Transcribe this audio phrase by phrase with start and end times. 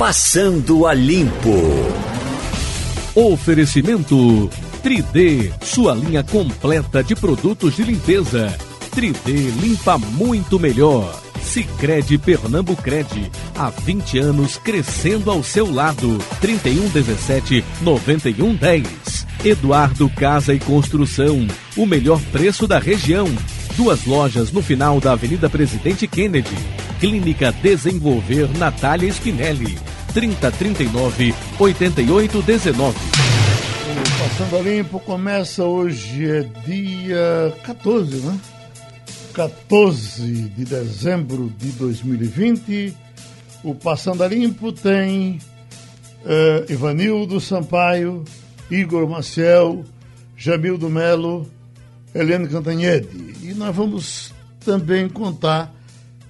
[0.00, 1.60] Passando a Limpo.
[3.14, 4.48] Oferecimento
[4.82, 8.48] 3D, sua linha completa de produtos de limpeza.
[8.96, 11.20] 3D limpa muito melhor.
[11.42, 16.16] Sicredi Pernambucred, há 20 anos crescendo ao seu lado.
[16.40, 19.26] 3117 9110.
[19.44, 21.46] Eduardo Casa e Construção,
[21.76, 23.26] o melhor preço da região.
[23.76, 26.56] Duas lojas no final da Avenida Presidente Kennedy.
[26.98, 29.89] Clínica Desenvolver Natália Spinelli.
[30.12, 32.98] 3039 8819.
[32.98, 38.38] O Passando a Limpo começa hoje, é dia 14, né?
[39.32, 42.96] 14 de dezembro de 2020.
[43.62, 45.38] O Passando a Limpo tem
[46.24, 48.24] uh, Ivanildo Sampaio,
[48.70, 49.84] Igor Maciel,
[50.36, 51.48] Jamildo Melo,
[52.14, 53.34] Helene Cantanhede.
[53.42, 54.32] E nós vamos
[54.64, 55.72] também contar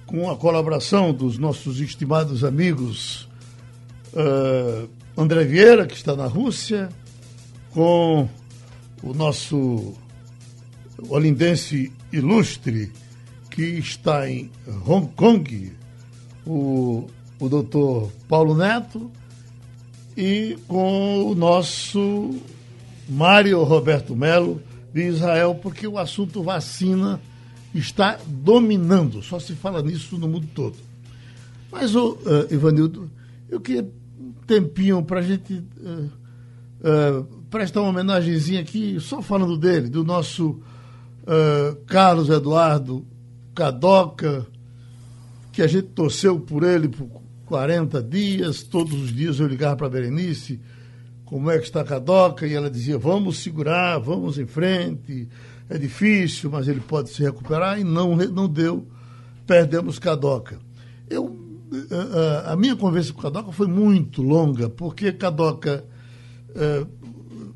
[0.05, 3.30] com a colaboração dos nossos estimados amigos
[4.13, 6.89] uh, André Vieira, que está na Rússia,
[7.71, 8.27] com
[9.03, 9.93] o nosso
[11.09, 12.91] olindense ilustre,
[13.49, 14.51] que está em
[14.85, 15.73] Hong Kong,
[16.45, 17.07] o,
[17.39, 19.11] o doutor Paulo Neto,
[20.15, 22.31] e com o nosso
[23.09, 24.61] Mário Roberto Melo,
[24.93, 27.21] de Israel, porque o assunto vacina
[27.73, 30.75] está dominando, só se fala nisso no mundo todo.
[31.71, 33.09] Mas, o uh, Ivanildo,
[33.49, 33.89] eu queria
[34.51, 36.09] tempinho para a gente uh,
[36.81, 40.59] uh, prestar uma homenagemzinha aqui, só falando dele, do nosso
[41.85, 43.05] Carlos Eduardo
[43.53, 44.47] Cadoca,
[45.51, 47.07] que a gente torceu por ele por
[47.45, 50.59] 40 dias, todos os dias eu ligava para a Berenice,
[51.23, 55.29] como é que está Cadoca, e ela dizia, vamos segurar, vamos em frente,
[55.69, 58.87] é difícil, mas ele pode se recuperar, e não, não deu,
[59.45, 60.57] perdemos Cadoca.
[61.07, 61.40] Eu,
[62.45, 65.83] a, minha conversa com Cadoca foi muito longa, porque Cadoca,
[66.53, 66.85] é,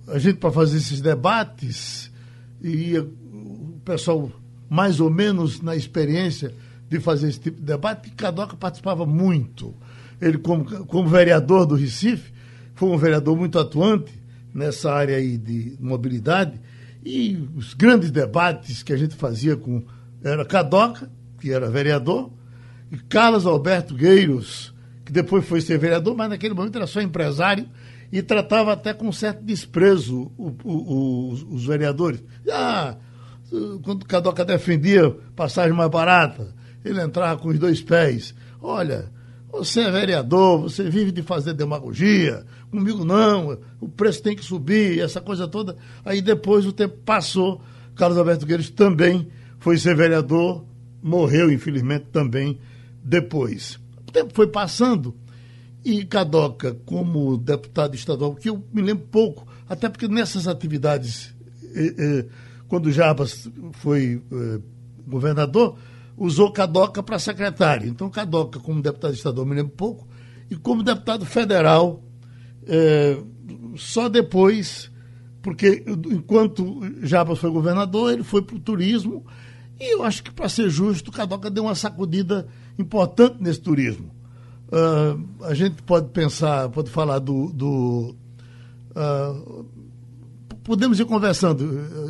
[0.07, 2.11] a gente para fazer esses debates,
[2.61, 4.31] e o pessoal
[4.69, 6.53] mais ou menos na experiência
[6.89, 9.73] de fazer esse tipo de debate, Cadoca participava muito.
[10.21, 12.31] Ele, como, como vereador do Recife,
[12.73, 14.11] foi um vereador muito atuante
[14.53, 16.59] nessa área aí de mobilidade
[17.03, 19.83] e os grandes debates que a gente fazia com
[20.23, 22.31] era Cadoca, que era vereador,
[22.91, 24.73] e Carlos Alberto Gueiros,
[25.03, 27.67] que depois foi ser vereador, mas naquele momento era só empresário
[28.11, 32.23] e tratava até com certo desprezo o, o, os, os, vereadores.
[32.51, 32.95] Ah,
[33.83, 36.53] quando Cadoca defendia passagem mais barata,
[36.83, 38.33] ele entrava com os dois pés.
[38.61, 39.11] Olha,
[39.51, 42.45] você é vereador, você vive de fazer demagogia.
[42.69, 45.75] Comigo não, o preço tem que subir, essa coisa toda.
[46.03, 47.61] Aí depois o tempo passou,
[47.95, 49.27] Carlos Alberto Guedes também
[49.59, 50.63] foi ser vereador,
[51.01, 52.59] morreu, infelizmente, também
[53.05, 53.79] depois.
[54.07, 55.15] O tempo foi passando
[55.85, 61.35] e Cadoca, como deputado estadual, que eu me lembro pouco, até porque nessas atividades,
[61.75, 62.25] eh, eh,
[62.67, 64.59] quando Jarbas foi eh,
[65.05, 65.77] governador,
[66.17, 67.87] usou Cadoca para secretário.
[67.87, 70.07] Então, Cadoca, como deputado estadual, me lembro pouco,
[70.49, 72.03] e como deputado federal,
[73.75, 74.91] só depois,
[75.41, 79.23] porque enquanto Jabas foi governador, ele foi para o turismo,
[79.79, 84.11] e eu acho que, para ser justo, Cadoca deu uma sacudida importante nesse turismo.
[84.67, 87.51] Uh, a gente pode pensar, pode falar do.
[87.53, 88.15] do
[88.95, 89.65] uh,
[90.63, 91.63] podemos ir conversando,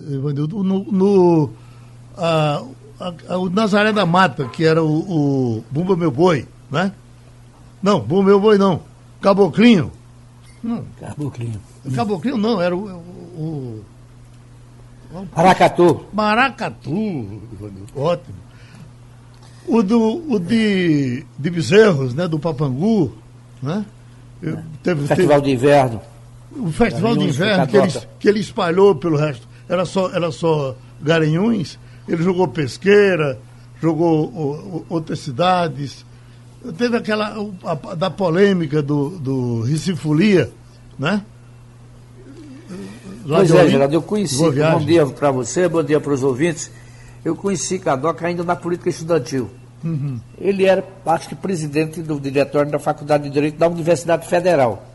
[0.09, 5.95] Ivanildo, no, no uh, a, a, o Nazaré da Mata, que era o, o Bumba
[5.95, 6.91] Meu Boi, né?
[7.83, 8.81] Não, Bumba Meu Boi não.
[9.21, 9.91] Caboclinho.
[10.63, 10.83] Não.
[10.99, 11.61] Caboclinho.
[11.93, 12.87] Caboclinho não, era o.
[12.87, 13.83] o,
[15.11, 16.05] o Maracatu.
[16.13, 17.41] Maracatu,
[17.95, 18.44] ótimo.
[19.67, 22.27] O, do, o de, de Bezerros, né?
[22.27, 23.13] Do Papangu,
[23.61, 23.85] né?
[24.43, 24.57] É.
[24.83, 26.01] Teve, Festival teve, de Inverno.
[26.55, 29.47] O Festival de Inverno que ele, que ele espalhou pelo resto.
[29.67, 31.79] Era só, era só Garanhuns.
[32.07, 33.39] Ele jogou Pesqueira,
[33.81, 36.05] jogou o, o, outras cidades.
[36.77, 40.51] Teve aquela a, da polêmica do, do Recifolia,
[40.97, 41.23] né?
[43.25, 46.71] Lá pois é, Geraldo, eu conheci, bom dia para você, bom dia para os ouvintes.
[47.25, 49.49] Eu conheci Cadoca ainda na política estudantil.
[49.83, 50.19] Uhum.
[50.37, 54.85] Ele era, acho que, presidente do diretório da Faculdade de Direito da Universidade Federal.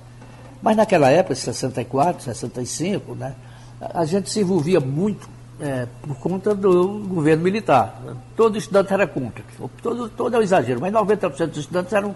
[0.62, 3.34] Mas naquela época, 64, 65, né,
[3.80, 5.28] a gente se envolvia muito
[5.60, 8.00] é, por conta do governo militar.
[8.36, 9.44] Todo estudante era contra.
[9.82, 12.14] Todo, todo é um exagero, mas 90% dos estudantes eram,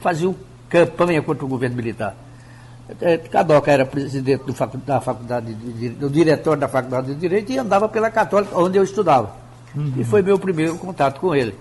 [0.00, 0.34] faziam
[0.68, 2.14] campanha contra o governo militar.
[3.00, 7.58] É, Cadoca era presidente facu, da faculdade, de, do diretório da Faculdade de Direito e
[7.58, 9.34] andava pela Católica, onde eu estudava.
[9.74, 9.92] Uhum.
[9.96, 11.54] E foi meu primeiro contato com ele.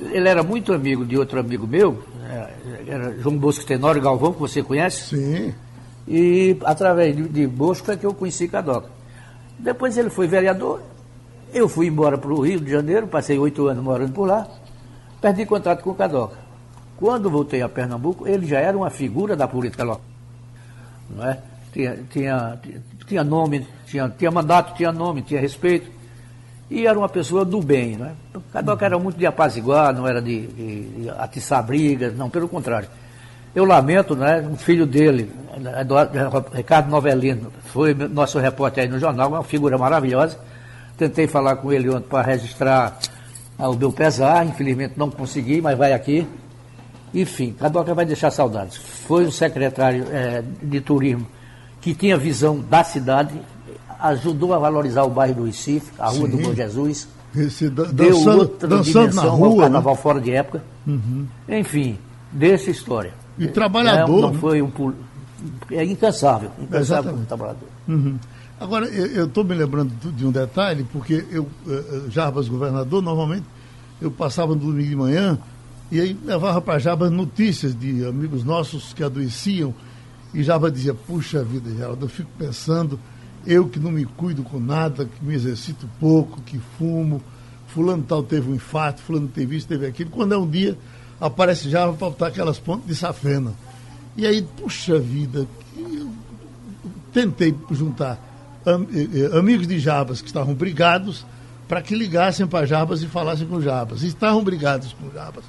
[0.00, 2.50] Ele era muito amigo de outro amigo meu, é,
[2.86, 5.16] era João Bosco Tenório Galvão, que você conhece.
[5.16, 5.54] Sim.
[6.08, 8.88] E através de, de Bosco foi que eu conheci Cadoca.
[9.58, 10.80] Depois ele foi vereador,
[11.52, 14.48] eu fui embora para o Rio de Janeiro, passei oito anos morando por lá,
[15.20, 16.36] perdi contato com o Cadoca.
[16.96, 20.11] Quando voltei a Pernambuco, ele já era uma figura da política local.
[21.10, 21.38] Não é?
[21.72, 22.58] tinha, tinha,
[23.06, 25.90] tinha nome, tinha, tinha mandato, tinha nome, tinha respeito.
[26.70, 27.96] E era uma pessoa do bem.
[27.96, 28.12] Né?
[28.52, 32.88] Cadoca era muito de apaziguar, não era de, de, de atiçar brigas, não, pelo contrário.
[33.54, 35.30] Eu lamento, né, o filho dele,
[36.54, 40.38] Ricardo Novelino, foi nosso repórter aí no jornal, uma figura maravilhosa.
[40.96, 42.98] Tentei falar com ele ontem para registrar
[43.58, 46.26] o meu pesar, infelizmente não consegui, mas vai aqui.
[47.14, 48.76] Enfim, Cadoca vai deixar saudades.
[48.76, 51.26] Foi um secretário é, de turismo
[51.80, 53.34] que tinha visão da cidade,
[54.00, 56.36] ajudou a valorizar o bairro do Recife, a Rua Sim.
[56.36, 57.08] do Bom Jesus.
[57.34, 60.00] Esse, dançando, deu outra dançando dimensão na rua, ao carnaval né?
[60.00, 60.62] fora de época.
[60.86, 61.26] Uhum.
[61.48, 61.98] Enfim,
[62.30, 63.14] dessa história.
[63.38, 64.18] E trabalhador.
[64.18, 64.70] É, não foi um
[65.70, 67.68] é incansável, incansável como trabalhador.
[67.88, 68.18] Uhum.
[68.60, 73.44] Agora, eu estou me lembrando de um detalhe, porque eu, eh, eh, Jarbas governador, normalmente
[74.00, 75.38] eu passava no domingo de manhã
[75.92, 79.74] e aí levava para Jarbas notícias de amigos nossos que adoeciam
[80.32, 82.98] e Java dizia, puxa vida, Geraldo, eu fico pensando,
[83.46, 87.22] eu que não me cuido com nada, que me exercito pouco, que fumo,
[87.66, 90.08] fulano tal teve um infarto, fulano teve isso, teve aquilo.
[90.08, 90.78] Quando é um dia,
[91.20, 93.52] aparece Java para botar aquelas pontas de safena.
[94.16, 95.46] E aí, puxa vida,
[97.12, 98.18] tentei juntar
[98.64, 101.26] am, eh, eh, amigos de Jabas que estavam brigados
[101.68, 104.02] para que ligassem para Jabas e falassem com Jabas.
[104.02, 105.44] Estavam brigados com Jabas.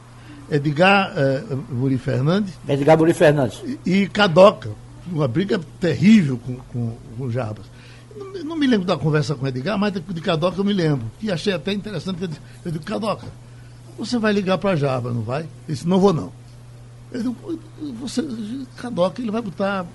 [0.49, 2.53] Edgar uh, Muri Fernandes.
[2.67, 3.61] Edgar Muri Fernandes.
[3.85, 4.69] E, e Cadoca.
[5.11, 7.65] Uma briga terrível com, com, com o Jarbas.
[8.15, 11.11] Não, não, me lembro da conversa com o Edgar, mas de, Cadoca eu me lembro.
[11.21, 13.27] E achei até interessante que eu disse, eu digo, Cadoca,
[13.97, 15.41] você vai ligar para Jarbas, não vai?
[15.41, 16.31] Ele disse, não vou não.
[17.11, 17.35] Eu digo,
[17.99, 18.23] você,
[18.77, 19.85] Cadoca, ele vai botar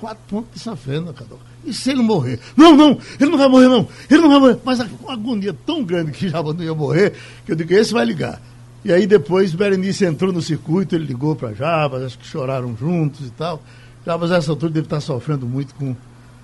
[0.00, 1.42] quatro pontos de safena, Cadoca.
[1.64, 2.38] E se ele morrer?
[2.56, 3.88] Não, não, ele não vai morrer, não.
[4.10, 4.58] Ele não vai morrer.
[4.64, 7.14] Mas uma agonia tão grande que Jarbas não ia morrer,
[7.44, 8.40] que eu digo, esse vai ligar.
[8.84, 13.26] E aí depois Berenice entrou no circuito, ele ligou para Jabas, acho que choraram juntos
[13.26, 13.62] e tal.
[14.06, 15.94] Jabas, nessa altura, deve estar sofrendo muito com,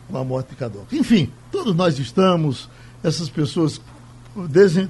[0.08, 0.94] com a morte de Cadoca.
[0.94, 2.68] Enfim, todos nós estamos,
[3.02, 3.80] essas pessoas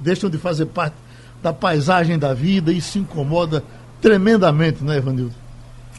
[0.01, 0.95] deixam de fazer parte
[1.41, 3.63] da paisagem da vida e se incomoda
[4.01, 5.33] tremendamente, não é, Evanildo?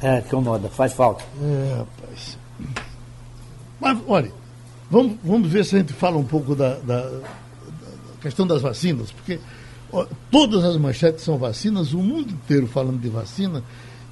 [0.03, 1.25] É, incomoda, faz falta.
[1.41, 2.39] É, rapaz.
[3.81, 4.33] Mas, olha,
[4.91, 7.21] vamos, vamos ver se a gente fala um pouco da, da, da
[8.21, 9.39] questão das vacinas, porque
[10.31, 13.63] todas as manchetes são vacinas, o mundo inteiro falando de vacina.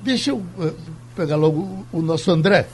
[0.03, 0.75] Deixa eu uh,
[1.17, 2.69] pegar logo o, nosso André,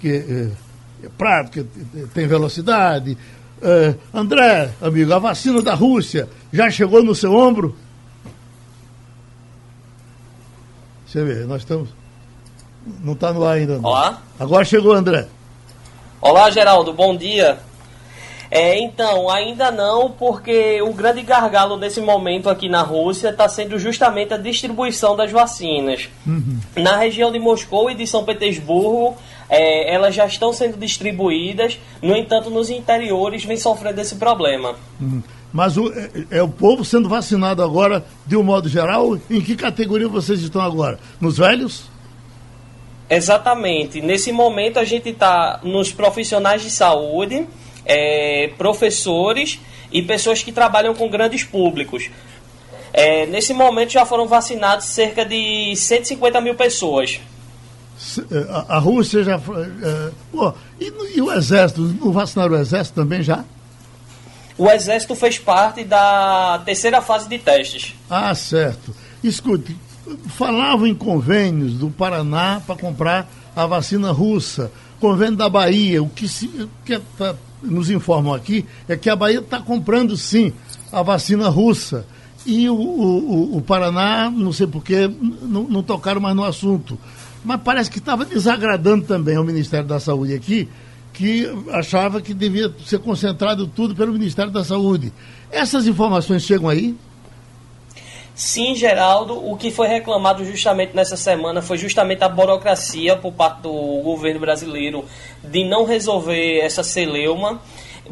[0.00, 0.56] que uh,
[1.04, 3.16] é prático, que tem velocidade.
[3.58, 7.76] Uh, André, amigo, a vacina da Rússia já chegou no seu ombro?
[11.06, 11.90] Você vê, nós estamos.
[13.04, 13.76] Não está no ar ainda.
[13.78, 13.90] Não.
[13.90, 14.22] Olá.
[14.40, 15.28] Agora chegou, André.
[16.20, 17.58] Olá, Geraldo, bom dia.
[18.54, 23.78] É, então, ainda não, porque o grande gargalo nesse momento aqui na Rússia está sendo
[23.78, 26.10] justamente a distribuição das vacinas.
[26.26, 26.58] Uhum.
[26.76, 29.16] Na região de Moscou e de São Petersburgo,
[29.48, 34.74] é, elas já estão sendo distribuídas, no entanto, nos interiores vem sofrendo esse problema.
[35.00, 35.22] Uhum.
[35.50, 39.18] Mas o, é, é, o povo sendo vacinado agora, de um modo geral?
[39.30, 41.00] Em que categoria vocês estão agora?
[41.18, 41.84] Nos velhos?
[43.08, 44.02] Exatamente.
[44.02, 47.46] Nesse momento a gente está nos profissionais de saúde
[47.84, 49.58] é, professores
[49.90, 52.10] e pessoas que trabalham com grandes públicos.
[52.92, 57.20] É, nesse momento já foram vacinados cerca de 150 mil pessoas.
[58.30, 59.36] É, a, a Rússia já.
[59.36, 61.80] É, pô, e, e, o Exército?
[61.80, 63.44] Não vacinaram o Exército também já?
[64.58, 67.94] O Exército fez parte da terceira fase de testes.
[68.10, 68.94] Ah, certo.
[69.24, 69.76] Escute,
[70.28, 74.70] falavam em convênios do Paraná para comprar a vacina russa,
[75.00, 79.16] convênio da Bahia, o que, se, o que tá nos informam aqui é que a
[79.16, 80.52] Bahia está comprando sim
[80.90, 82.06] a vacina russa.
[82.44, 85.08] E o, o, o Paraná, não sei porquê,
[85.42, 86.98] não, não tocaram mais no assunto.
[87.44, 90.68] Mas parece que estava desagradando também ao Ministério da Saúde aqui,
[91.12, 95.12] que achava que devia ser concentrado tudo pelo Ministério da Saúde.
[95.50, 96.96] Essas informações chegam aí?
[98.34, 103.60] Sim, Geraldo, o que foi reclamado justamente nessa semana foi justamente a burocracia por parte
[103.60, 105.04] do governo brasileiro
[105.44, 107.60] de não resolver essa celeuma,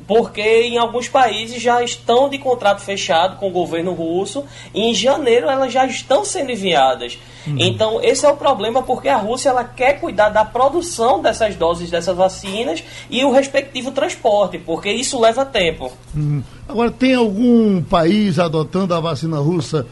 [0.07, 4.95] porque em alguns países já estão de contrato fechado com o governo russo e em
[4.95, 7.19] janeiro elas já estão sendo enviadas.
[7.47, 7.57] Uhum.
[7.59, 11.91] Então, esse é o problema porque a Rússia ela quer cuidar da produção dessas doses
[11.91, 15.91] dessas vacinas e o respectivo transporte, porque isso leva tempo.
[16.15, 16.43] Uhum.
[16.69, 19.87] Agora, tem algum país adotando a vacina russa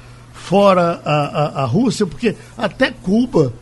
[0.49, 3.53] fora a, a, a Rússia, porque até Cuba,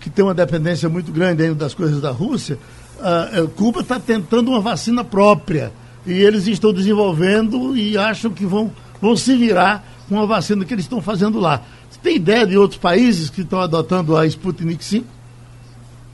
[0.00, 2.56] que tem uma dependência muito grande ainda das coisas da Rússia,
[3.00, 5.72] uh, Cuba está tentando uma vacina própria.
[6.06, 8.70] E eles estão desenvolvendo e acham que vão,
[9.02, 11.62] vão se virar com a vacina que eles estão fazendo lá.
[11.90, 15.04] Você tem ideia de outros países que estão adotando a Sputnik 5?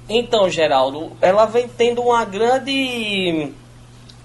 [0.09, 3.53] Então, Geraldo, ela vem tendo uma grande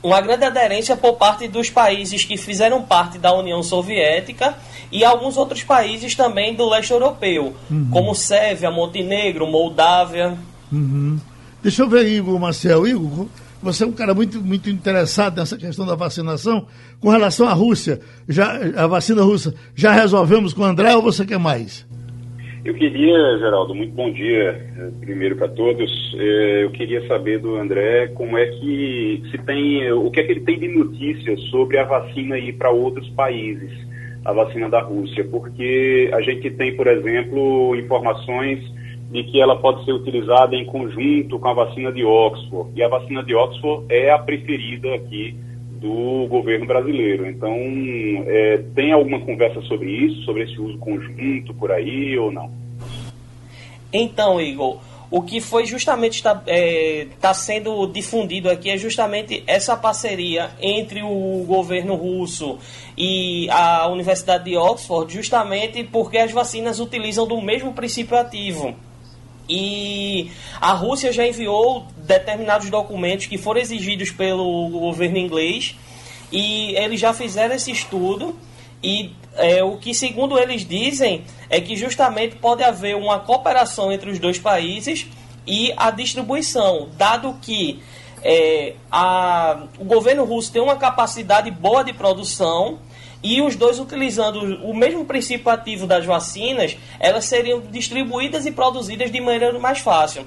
[0.01, 4.55] uma grande aderência por parte dos países que fizeram parte da União Soviética
[4.91, 7.89] e alguns outros países também do leste europeu, uhum.
[7.91, 10.37] como Sérvia, Montenegro, Moldávia.
[10.71, 11.19] Uhum.
[11.61, 12.87] Deixa eu ver, Igor Marcel.
[12.87, 13.27] Igor,
[13.61, 16.67] você é um cara muito, muito interessado nessa questão da vacinação.
[16.99, 21.25] Com relação à Rússia, já, a vacina russa, já resolvemos com o André ou você
[21.25, 21.85] quer mais?
[22.67, 25.89] Eu queria, Geraldo, muito bom dia eh, primeiro para todos.
[26.19, 30.33] Eh, eu queria saber do André como é que se tem, o que é que
[30.33, 33.71] ele tem de notícias sobre a vacina ir para outros países,
[34.25, 38.59] a vacina da Rússia, porque a gente tem, por exemplo, informações
[39.11, 42.89] de que ela pode ser utilizada em conjunto com a vacina de Oxford, e a
[42.89, 45.37] vacina de Oxford é a preferida aqui
[45.79, 47.27] do governo brasileiro.
[47.27, 47.55] Então,
[48.27, 52.51] é, tem alguma conversa sobre isso, sobre esse uso conjunto por aí ou não?
[53.91, 54.79] Então, Igor,
[55.09, 61.01] o que foi justamente está é, tá sendo difundido aqui é justamente essa parceria entre
[61.01, 62.57] o governo russo
[62.97, 68.75] e a Universidade de Oxford, justamente porque as vacinas utilizam do mesmo princípio ativo.
[69.49, 70.29] E
[70.59, 75.75] a Rússia já enviou determinados documentos que foram exigidos pelo governo inglês
[76.31, 78.35] e eles já fizeram esse estudo
[78.81, 84.09] e é, o que segundo eles dizem é que justamente pode haver uma cooperação entre
[84.09, 85.07] os dois países
[85.45, 87.81] e a distribuição, dado que
[88.23, 92.79] é, a, o governo russo tem uma capacidade boa de produção
[93.23, 99.11] e os dois utilizando o mesmo princípio ativo das vacinas, elas seriam distribuídas e produzidas
[99.11, 100.25] de maneira mais fácil.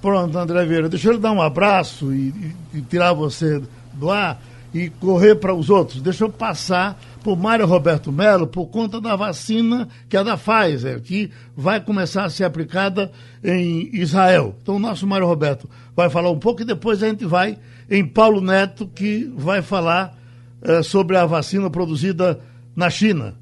[0.00, 4.10] Pronto, André Vieira, deixa eu lhe dar um abraço e, e, e tirar você do
[4.10, 4.40] ar
[4.72, 6.00] e correr para os outros.
[6.00, 11.02] Deixa eu passar por Mário Roberto Melo por conta da vacina que é da Pfizer,
[11.02, 13.10] que vai começar a ser aplicada
[13.44, 14.54] em Israel.
[14.62, 17.58] Então o nosso Mário Roberto vai falar um pouco e depois a gente vai
[17.90, 20.16] em Paulo Neto, que vai falar
[20.62, 22.40] é, sobre a vacina produzida
[22.74, 23.34] na China.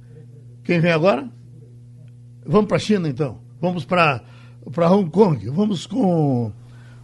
[0.64, 1.28] Quem vem agora?
[2.44, 3.38] Vamos para a China, então.
[3.60, 4.22] Vamos para
[4.76, 5.48] Hong Kong.
[5.50, 6.52] Vamos com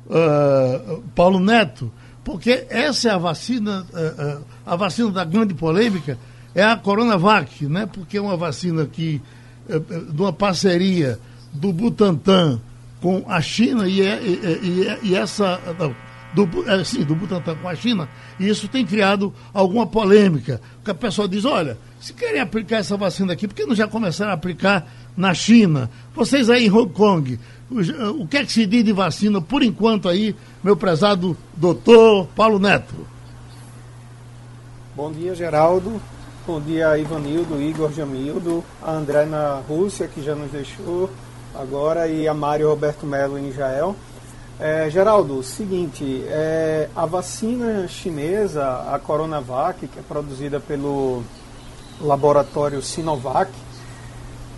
[0.07, 1.91] uh, Paulo Neto,
[2.23, 6.19] porque essa é a vacina, uh, uh, a vacina da grande polêmica
[6.55, 7.87] é a Coronavac, né?
[7.87, 9.21] Porque é uma vacina que
[9.67, 11.19] de uma parceria
[11.53, 12.61] do Butantan
[13.01, 15.95] com a China e, é, e, e, essa não,
[16.35, 18.09] do, é, sim, do Butantan com a China,
[18.41, 20.61] e isso tem criado alguma polêmica.
[20.77, 23.87] Porque a pessoa diz, olha, se querem aplicar essa vacina aqui, por que não já
[23.87, 25.89] começaram a aplicar na China?
[26.15, 27.39] Vocês aí em Hong Kong,
[27.71, 32.27] o, o que é que se diz de vacina, por enquanto aí, meu prezado doutor
[32.35, 32.95] Paulo Neto?
[34.95, 36.01] Bom dia, Geraldo.
[36.47, 41.09] Bom dia, Ivanildo, Igor Jamildo, a André na Rússia, que já nos deixou
[41.55, 43.97] agora, e a Mário Roberto Melo em Israel.
[44.61, 51.25] É, Geraldo, seguinte, é, a vacina chinesa, a Coronavac, que é produzida pelo
[52.01, 53.51] laboratório Sinovac,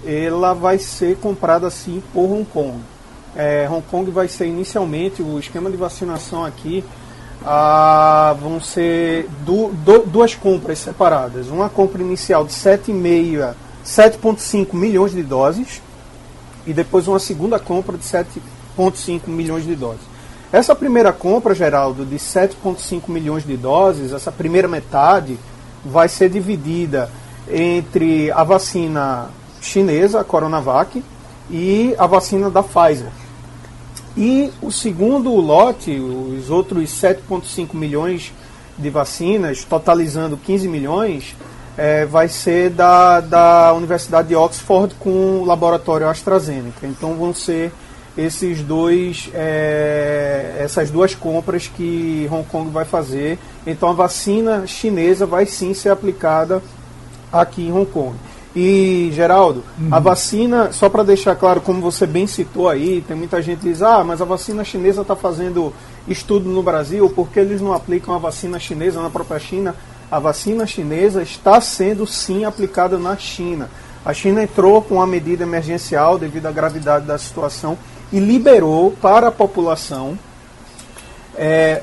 [0.05, 2.79] ela vai ser comprada sim por Hong Kong.
[3.37, 6.83] É, Hong Kong vai ser inicialmente o esquema de vacinação aqui
[7.45, 11.49] ah, vão ser du, du, duas compras separadas.
[11.49, 15.83] Uma compra inicial de 7,5 milhões de doses
[16.67, 18.41] e depois uma segunda compra de 7
[18.77, 20.03] 7,5 milhões de doses.
[20.53, 25.39] Essa primeira compra, Geraldo, de 7,5 milhões de doses, essa primeira metade,
[25.85, 27.11] vai ser dividida
[27.51, 29.29] entre a vacina
[29.61, 31.03] chinesa, a Coronavac,
[31.51, 33.11] e a vacina da Pfizer.
[34.17, 38.33] E o segundo lote, os outros 7,5 milhões
[38.79, 41.35] de vacinas, totalizando 15 milhões,
[41.77, 46.87] é, vai ser da, da Universidade de Oxford com o laboratório AstraZeneca.
[46.87, 47.73] Então vão ser
[48.17, 53.39] esses dois, é, essas duas compras que Hong Kong vai fazer.
[53.67, 56.63] Então a vacina chinesa vai sim ser aplicada
[57.31, 58.17] aqui em Hong Kong.
[58.59, 59.89] E, Geraldo, uhum.
[59.91, 63.69] a vacina, só para deixar claro, como você bem citou aí, tem muita gente que
[63.69, 65.75] diz, ah, mas a vacina chinesa está fazendo
[66.09, 69.77] estudo no Brasil, porque eles não aplicam a vacina chinesa na própria China?
[70.11, 73.69] A vacina chinesa está sendo sim aplicada na China.
[74.03, 77.77] A China entrou com uma medida emergencial devido à gravidade da situação
[78.11, 80.19] e liberou para a população
[81.37, 81.83] é,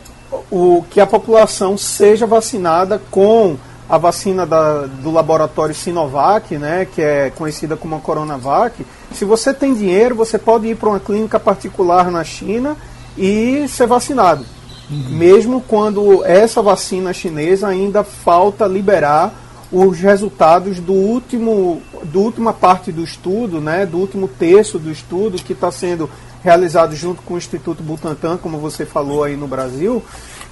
[0.49, 3.57] o, que a população seja vacinada com
[3.89, 9.53] a vacina da, do laboratório Sinovac, né, que é conhecida como a Coronavac, se você
[9.53, 12.77] tem dinheiro, você pode ir para uma clínica particular na China
[13.17, 14.45] e ser vacinado.
[14.89, 15.09] Uhum.
[15.09, 19.33] Mesmo quando essa vacina chinesa ainda falta liberar
[19.71, 25.41] os resultados do último, do última parte do estudo, né, do último terço do estudo
[25.41, 26.09] que está sendo
[26.43, 30.03] realizado junto com o Instituto Butantan, como você falou aí no Brasil.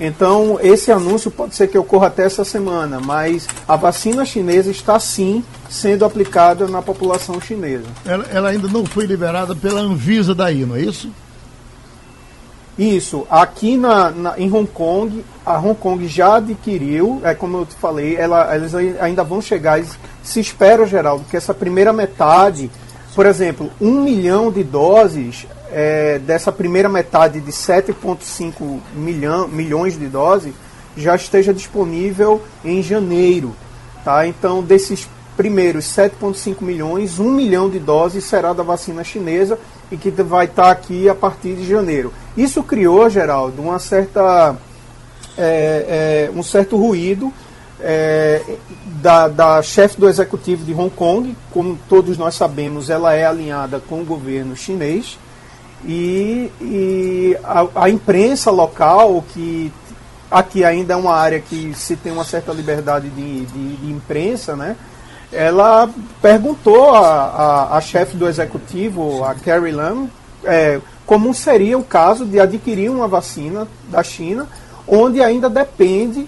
[0.03, 4.99] Então, esse anúncio pode ser que ocorra até essa semana, mas a vacina chinesa está
[4.99, 7.85] sim sendo aplicada na população chinesa.
[8.03, 11.11] Ela, ela ainda não foi liberada pela Anvisa daí, não é isso?
[12.79, 13.27] Isso.
[13.29, 17.75] Aqui na, na, em Hong Kong, a Hong Kong já adquiriu, é como eu te
[17.75, 19.79] falei, ela, eles ainda vão chegar.
[20.23, 22.71] Se espera, Geraldo, que essa primeira metade,
[23.13, 30.07] por exemplo, um milhão de doses é, dessa primeira metade de 7,5 milhão, milhões de
[30.07, 30.53] doses
[30.95, 33.55] já esteja disponível em janeiro.
[34.03, 34.27] Tá?
[34.27, 39.57] Então, desses primeiros 7,5 milhões, 1 milhão de doses será da vacina chinesa
[39.91, 42.13] e que vai estar aqui a partir de janeiro.
[42.35, 44.55] Isso criou, Geraldo, uma certa,
[45.37, 47.31] é, é, um certo ruído
[47.79, 48.41] é,
[49.01, 51.35] da, da chefe do executivo de Hong Kong.
[51.51, 55.17] Como todos nós sabemos, ela é alinhada com o governo chinês.
[55.85, 59.71] E, e a, a, imprensa local, que
[60.29, 64.55] aqui ainda é uma área que se tem uma certa liberdade de, de, de imprensa,
[64.55, 64.75] né?
[65.31, 65.89] ela
[66.21, 70.09] perguntou a chefe do executivo, a Carrie Lam,
[70.43, 74.47] é, como seria o caso de adquirir uma vacina da China,
[74.87, 76.27] onde ainda depende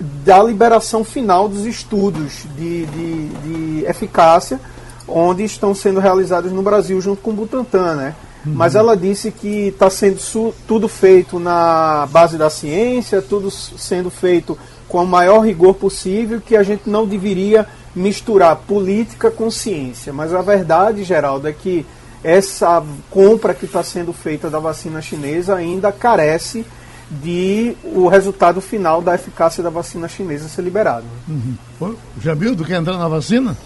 [0.00, 4.60] da liberação final dos estudos de, de, de eficácia,
[5.06, 8.14] onde estão sendo realizados no Brasil junto com o Butantan, né?
[8.44, 14.58] Mas ela disse que está sendo tudo feito na base da ciência, tudo sendo feito
[14.88, 20.12] com o maior rigor possível, que a gente não deveria misturar política com ciência.
[20.12, 21.86] Mas a verdade, Geraldo, é que
[22.22, 26.64] essa compra que está sendo feita da vacina chinesa ainda carece
[27.10, 31.06] de o resultado final da eficácia da vacina chinesa ser liberado.
[31.28, 31.96] Uhum.
[32.20, 33.56] Jamil, tu quer entrar na vacina?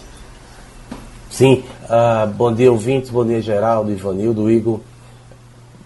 [1.35, 1.65] Sim.
[1.83, 3.09] Uh, bom dia, ouvintes.
[3.09, 4.79] Bom dia, Geraldo, Ivanildo, Igor.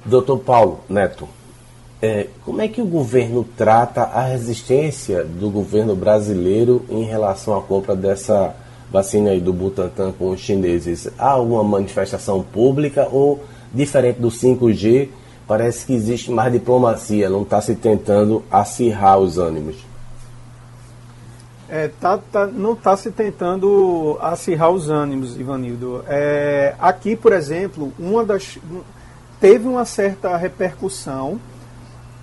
[0.05, 1.27] Doutor Paulo Neto,
[1.99, 7.63] é, como é que o governo trata a resistência do governo brasileiro em relação à
[7.63, 8.55] compra dessa
[8.91, 11.09] vacina aí do Butantan com os chineses?
[11.17, 15.09] Há alguma manifestação pública ou, diferente do 5G,
[15.47, 19.88] parece que existe mais diplomacia, não está se tentando acirrar os ânimos?
[21.71, 26.03] É, tá, tá, não está se tentando acirrar os ânimos, Ivanildo.
[26.07, 28.57] É, aqui, por exemplo, uma das,
[29.39, 31.39] teve uma certa repercussão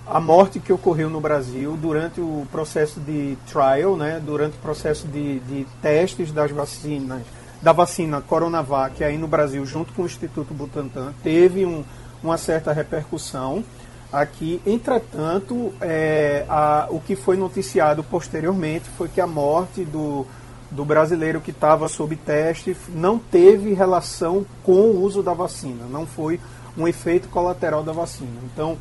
[0.09, 5.05] a morte que ocorreu no Brasil durante o processo de trial, né, durante o processo
[5.07, 7.23] de, de testes das vacinas,
[7.61, 11.83] da vacina Coronavac aí no Brasil, junto com o Instituto Butantan, teve um,
[12.23, 13.63] uma certa repercussão
[14.11, 14.61] aqui.
[14.65, 20.25] Entretanto, é, a, o que foi noticiado posteriormente foi que a morte do,
[20.71, 26.05] do brasileiro que estava sob teste não teve relação com o uso da vacina, não
[26.05, 26.39] foi
[26.77, 28.39] um efeito colateral da vacina.
[28.43, 28.77] Então,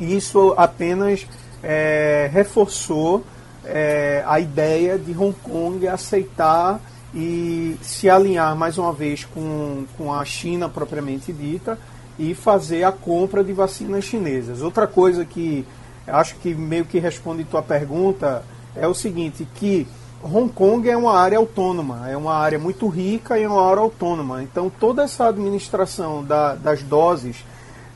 [0.00, 1.26] isso apenas
[1.62, 3.24] é, reforçou
[3.64, 6.80] é, a ideia de Hong Kong aceitar
[7.14, 11.78] e se alinhar mais uma vez com, com a China propriamente dita
[12.18, 14.62] e fazer a compra de vacinas chinesas.
[14.62, 15.64] Outra coisa que
[16.06, 18.42] acho que meio que responde tua pergunta
[18.74, 19.86] é o seguinte, que
[20.22, 23.80] Hong Kong é uma área autônoma, é uma área muito rica e é uma área
[23.80, 24.42] autônoma.
[24.42, 27.44] Então toda essa administração da, das doses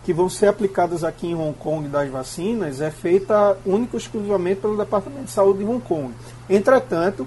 [0.05, 4.61] que vão ser aplicadas aqui em Hong Kong das vacinas é feita única e exclusivamente
[4.61, 6.13] pelo Departamento de Saúde de Hong Kong.
[6.51, 7.27] Entretanto,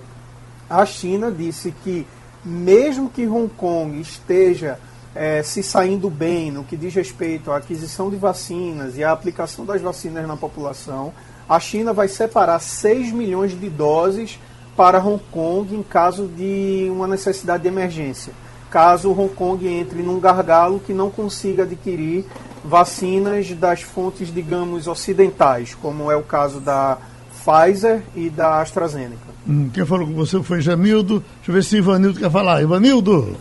[0.70, 2.06] a China disse que,
[2.44, 4.78] mesmo que Hong Kong esteja
[5.16, 9.66] é, se saindo bem no que diz respeito à aquisição de vacinas e à aplicação
[9.66, 11.14] das vacinas na população,
[11.48, 14.38] a China vai separar 6 milhões de doses
[14.76, 18.34] para Hong Kong em caso de uma necessidade de emergência.
[18.70, 22.26] Caso Hong Kong entre num gargalo que não consiga adquirir
[22.64, 26.98] vacinas das fontes, digamos, ocidentais, como é o caso da
[27.32, 29.36] Pfizer e da AstraZeneca.
[29.48, 31.24] Hum, quem falou com você foi Jamildo.
[31.38, 32.62] Deixa eu ver se Ivanildo quer falar.
[32.62, 33.38] Ivanildo!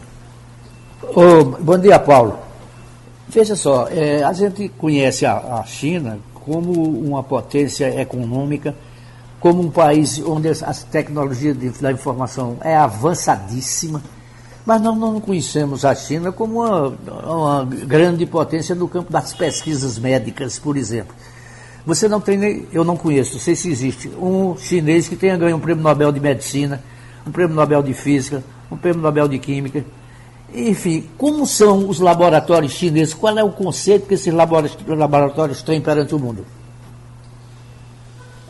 [1.14, 2.38] Oh, bom dia, Paulo.
[3.28, 8.74] Veja só, é, a gente conhece a, a, China como uma potência econômica,
[9.40, 14.02] como um país onde as tecnologias de, da informação é avançadíssima
[14.66, 16.88] mas nós não conhecemos a China como uma,
[17.22, 21.14] uma grande potência no campo das pesquisas médicas, por exemplo.
[21.84, 25.36] Você não tem nem, eu não conheço, não sei se existe, um chinês que tenha
[25.36, 26.82] ganho um prêmio Nobel de Medicina,
[27.26, 29.84] um prêmio Nobel de Física, um prêmio Nobel de Química.
[30.54, 33.12] Enfim, como são os laboratórios chineses?
[33.12, 36.46] Qual é o conceito que esses laboratórios têm perante o mundo?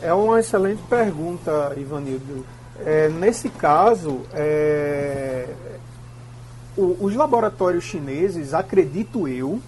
[0.03, 2.45] É uma excelente pergunta, Ivanildo.
[2.85, 5.49] É, nesse caso, é,
[6.77, 9.59] o, os laboratórios chineses, acredito eu,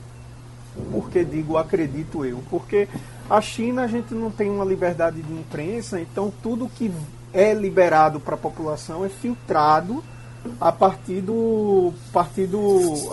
[0.93, 2.87] porque digo acredito eu, porque
[3.31, 6.93] a China a gente não tem uma liberdade de imprensa, então tudo que
[7.33, 10.05] é liberado para a população é filtrado
[10.61, 12.59] a partir do partido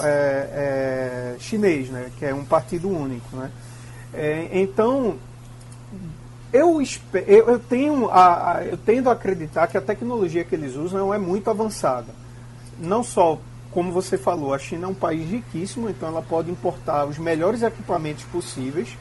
[0.01, 3.35] é, é, chinês, né, que é um partido único.
[3.35, 3.51] Né?
[4.13, 5.15] É, então,
[6.51, 6.81] eu,
[7.13, 11.13] eu, eu, tenho a, a, eu tendo a acreditar que a tecnologia que eles usam
[11.13, 12.13] é muito avançada.
[12.79, 13.39] Não só,
[13.71, 17.61] como você falou, a China é um país riquíssimo, então ela pode importar os melhores
[17.61, 18.97] equipamentos possíveis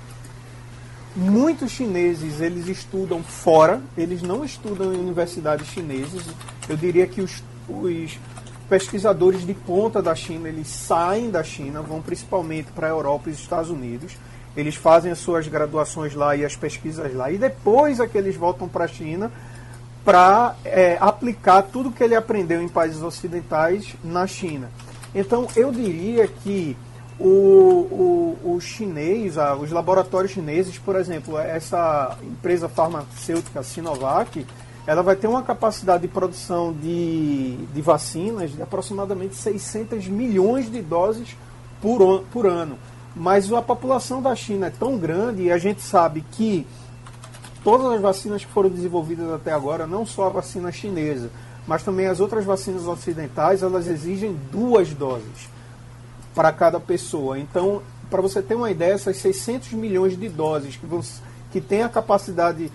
[1.14, 6.24] Muitos chineses eles estudam fora, eles não estudam em universidades chinesas.
[6.66, 8.18] Eu diria que os, os
[8.68, 13.32] pesquisadores de ponta da China eles saem da China, vão principalmente para a Europa e
[13.32, 14.16] os Estados Unidos.
[14.56, 18.36] Eles fazem as suas graduações lá e as pesquisas lá, e depois é que eles
[18.36, 19.30] voltam para a China
[20.04, 24.70] para é, aplicar tudo que ele aprendeu em países ocidentais na China.
[25.14, 26.76] Então eu diria que
[27.18, 34.46] o, o, o chinês, os laboratórios chineses, por exemplo, essa empresa farmacêutica Sinovac,
[34.86, 40.82] ela vai ter uma capacidade de produção de, de vacinas de aproximadamente 600 milhões de
[40.82, 41.36] doses
[41.80, 42.78] por, por ano.
[43.14, 46.66] Mas a população da China é tão grande e a gente sabe que
[47.62, 51.30] todas as vacinas que foram desenvolvidas até agora, não só a vacina chinesa,
[51.66, 55.48] mas também as outras vacinas ocidentais, elas exigem duas doses
[56.34, 57.38] para cada pessoa.
[57.38, 61.00] Então, para você ter uma ideia, essas 600 milhões de doses que, vão,
[61.52, 62.72] que têm a capacidade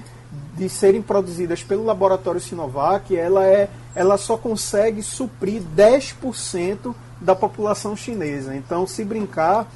[0.56, 7.95] de serem produzidas pelo laboratório Sinovac, ela, é, ela só consegue suprir 10% da população
[7.95, 8.56] chinesa.
[8.56, 9.71] Então, se brincar,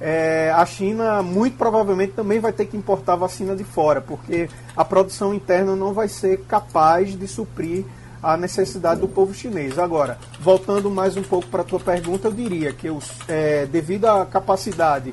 [0.00, 4.84] é, a China muito provavelmente também vai ter que importar vacina de fora, porque a
[4.84, 7.84] produção interna não vai ser capaz de suprir
[8.22, 9.78] a necessidade do povo chinês.
[9.78, 14.06] Agora, voltando mais um pouco para a tua pergunta, eu diria que os, é, devido
[14.06, 15.12] à capacidade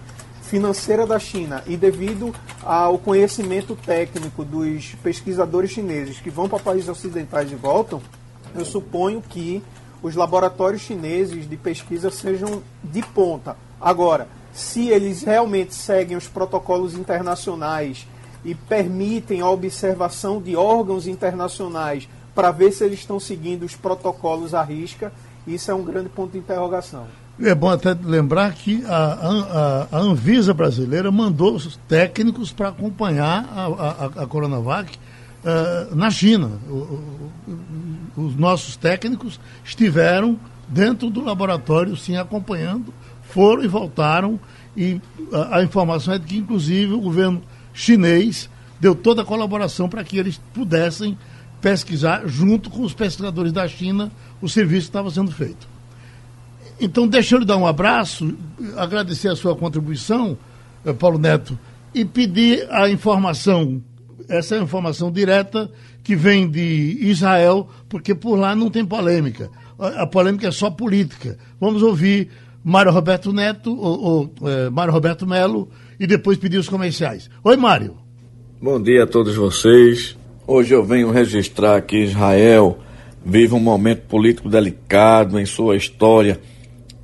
[0.49, 2.33] financeira da China e devido
[2.63, 8.01] ao conhecimento técnico dos pesquisadores chineses que vão para países ocidentais e voltam,
[8.55, 9.63] eu suponho que
[10.01, 13.55] os laboratórios chineses de pesquisa sejam de ponta.
[13.79, 18.07] Agora, se eles realmente seguem os protocolos internacionais
[18.43, 24.55] e permitem a observação de órgãos internacionais para ver se eles estão seguindo os protocolos
[24.55, 25.11] à risca.
[25.45, 27.07] Isso é um grande ponto de interrogação.
[27.41, 33.45] É bom até lembrar que a, a, a Anvisa brasileira mandou os técnicos para acompanhar
[33.55, 36.51] a, a, Coronavac uh, na China.
[36.67, 36.73] O,
[38.17, 44.37] o, os nossos técnicos estiveram dentro do laboratório, sim, acompanhando, foram e voltaram.
[44.75, 44.99] E
[45.49, 47.41] a informação é de que, inclusive, o governo
[47.73, 48.49] chinês
[48.81, 51.17] deu toda a colaboração para que eles pudessem
[51.61, 55.78] pesquisar, junto com os pesquisadores da China, o serviço que estava sendo feito.
[56.79, 58.33] Então, deixa eu lhe dar um abraço,
[58.77, 60.37] agradecer a sua contribuição,
[60.85, 61.59] eh, Paulo Neto,
[61.93, 63.81] e pedir a informação,
[64.29, 65.69] essa é a informação direta
[66.03, 69.49] que vem de Israel, porque por lá não tem polêmica.
[69.77, 71.37] A polêmica é só política.
[71.59, 72.29] Vamos ouvir
[72.63, 77.29] Mário Roberto Neto, ou, ou é, Mário Roberto Melo, e depois pedir os comerciais.
[77.43, 77.97] Oi, Mário.
[78.61, 80.17] Bom dia a todos vocês.
[80.47, 82.79] Hoje eu venho registrar que Israel
[83.25, 86.39] vive um momento político delicado em sua história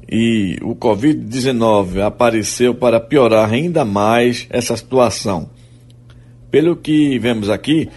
[0.09, 5.49] e o Covid-19 apareceu para piorar ainda mais essa situação.
[6.51, 7.89] Pelo que vemos aqui,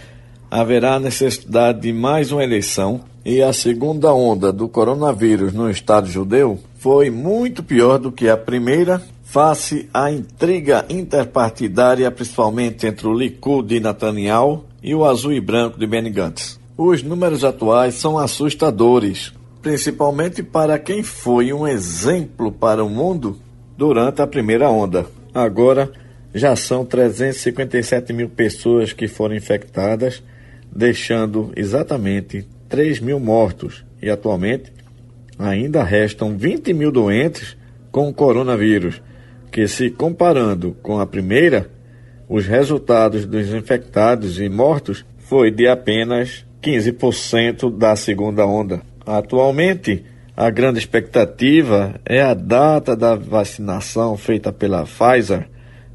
[0.49, 6.59] haverá necessidade de mais uma eleição e a segunda onda do coronavírus no Estado judeu
[6.77, 13.67] foi muito pior do que a primeira, face à intriga interpartidária, principalmente entre o Likud
[13.67, 16.59] de Netanyahu e o azul e branco de Benny Gantz.
[16.75, 23.37] Os números atuais são assustadores, principalmente para quem foi um exemplo para o mundo
[23.77, 25.05] durante a primeira onda.
[25.33, 25.91] Agora
[26.33, 30.23] já são 357 mil pessoas que foram infectadas,
[30.71, 34.71] deixando exatamente 3 mil mortos e atualmente
[35.37, 37.57] ainda restam 20 mil doentes
[37.91, 39.01] com o coronavírus,
[39.51, 41.69] que se comparando com a primeira
[42.27, 48.81] os resultados dos infectados e mortos foi de apenas 15% da segunda onda.
[49.05, 50.03] Atualmente,
[50.35, 55.47] a grande expectativa é a data da vacinação feita pela Pfizer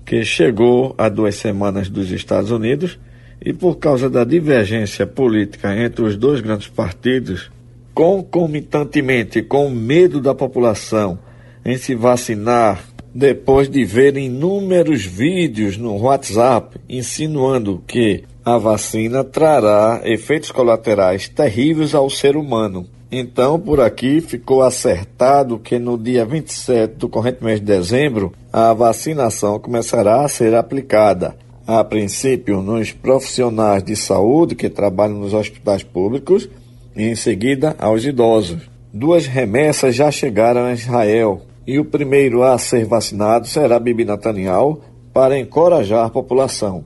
[0.05, 2.99] que chegou há duas semanas dos Estados Unidos
[3.41, 7.51] e, por causa da divergência política entre os dois grandes partidos,
[7.95, 11.19] concomitantemente com o medo da população
[11.65, 20.03] em se vacinar depois de ver inúmeros vídeos no WhatsApp insinuando que a vacina trará
[20.05, 22.87] efeitos colaterais terríveis ao ser humano.
[23.17, 28.75] Então, por aqui ficou acertado que no dia 27 do corrente mês de dezembro, a
[28.75, 31.37] vacinação começará a ser aplicada.
[31.65, 36.49] A princípio, nos profissionais de saúde que trabalham nos hospitais públicos
[36.97, 38.69] e em seguida aos idosos.
[38.93, 44.81] Duas remessas já chegaram a Israel, e o primeiro a ser vacinado será Bibi Netanyahu
[45.13, 46.85] para encorajar a população.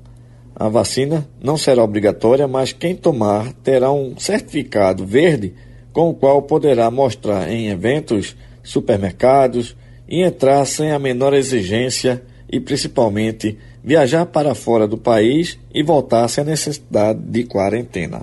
[0.55, 5.55] A vacina não será obrigatória, mas quem tomar terá um certificado verde
[5.99, 9.77] com o qual poderá mostrar em eventos, supermercados
[10.09, 16.29] e entrar sem a menor exigência e principalmente viajar para fora do país e voltar
[16.29, 18.23] sem a necessidade de quarentena.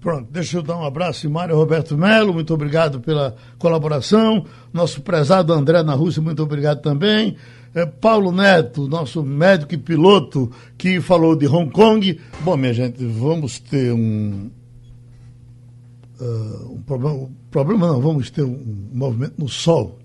[0.00, 4.46] Pronto, deixa eu dar um abraço, Mário Roberto Melo, muito obrigado pela colaboração.
[4.72, 7.36] Nosso prezado André na Rússia, muito obrigado também.
[7.74, 12.18] É, Paulo Neto, nosso médico e piloto, que falou de Hong Kong.
[12.40, 14.48] Bom, minha gente, vamos ter um,
[16.20, 19.98] uh, um problema, um problema não, vamos ter um movimento no Sol,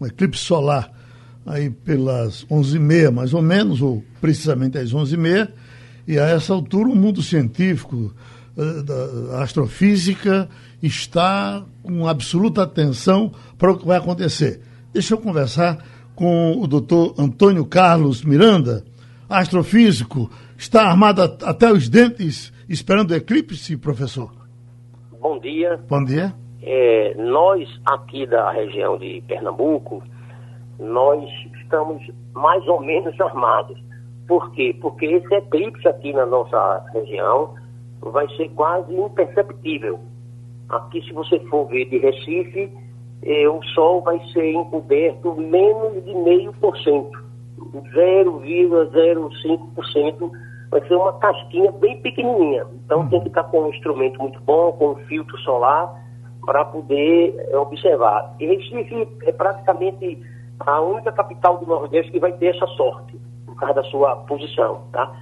[0.00, 0.92] um eclipse solar,
[1.46, 5.48] aí pelas 11h30 mais ou menos, ou precisamente às 11h30,
[6.06, 8.14] e a essa altura o mundo científico
[8.56, 10.48] eh, da astrofísica
[10.82, 14.60] está com absoluta atenção para o que vai acontecer.
[14.92, 18.84] Deixa eu conversar com o doutor Antônio Carlos Miranda,
[19.28, 24.37] astrofísico, está armado até os dentes esperando o eclipse, professor?
[25.20, 25.78] Bom dia.
[25.88, 26.34] Bom dia.
[26.62, 30.02] É, nós aqui da região de Pernambuco,
[30.78, 31.24] nós
[31.60, 32.02] estamos
[32.34, 33.78] mais ou menos armados.
[34.26, 34.76] Por quê?
[34.80, 37.54] Porque esse eclipse aqui na nossa região
[38.00, 39.98] vai ser quase imperceptível.
[40.68, 42.70] Aqui, se você for ver de Recife,
[43.22, 47.18] eh, o sol vai ser encoberto menos de meio por cento,
[47.94, 50.30] 0,05%,
[50.70, 52.66] vai ser uma casquinha bem pequenininha.
[52.84, 55.94] Então tem que estar com um instrumento muito bom, com um filtro solar,
[56.44, 58.34] para poder eh, observar.
[58.40, 60.18] E Recife é praticamente
[60.60, 64.82] a única capital do Nordeste que vai ter essa sorte, por causa da sua posição,
[64.92, 65.12] tá?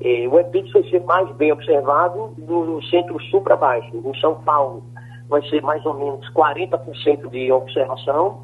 [0.00, 3.90] Eh, o eclipse vai ser mais bem observado do centro-sul para baixo.
[3.94, 4.82] Em São Paulo
[5.28, 8.40] vai ser mais ou menos 40% de observação.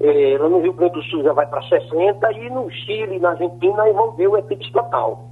[0.00, 3.30] Eh, lá no Rio Grande do Sul já vai para 60% e no Chile na
[3.30, 5.28] Argentina vão ver o eclipse total.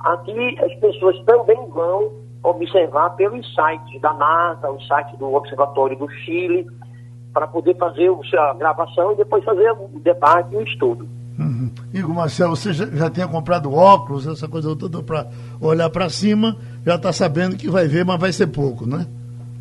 [0.00, 6.08] Aqui as pessoas também vão observar pelos sites da NASA, o site do Observatório do
[6.08, 6.66] Chile,
[7.32, 11.08] para poder fazer a gravação e depois fazer o debate e o estudo.
[11.38, 11.70] Uhum.
[11.92, 15.26] Igor Marcelo, você já, já tinha comprado óculos, essa coisa toda para
[15.60, 19.06] olhar para cima, já está sabendo que vai ver, mas vai ser pouco, né?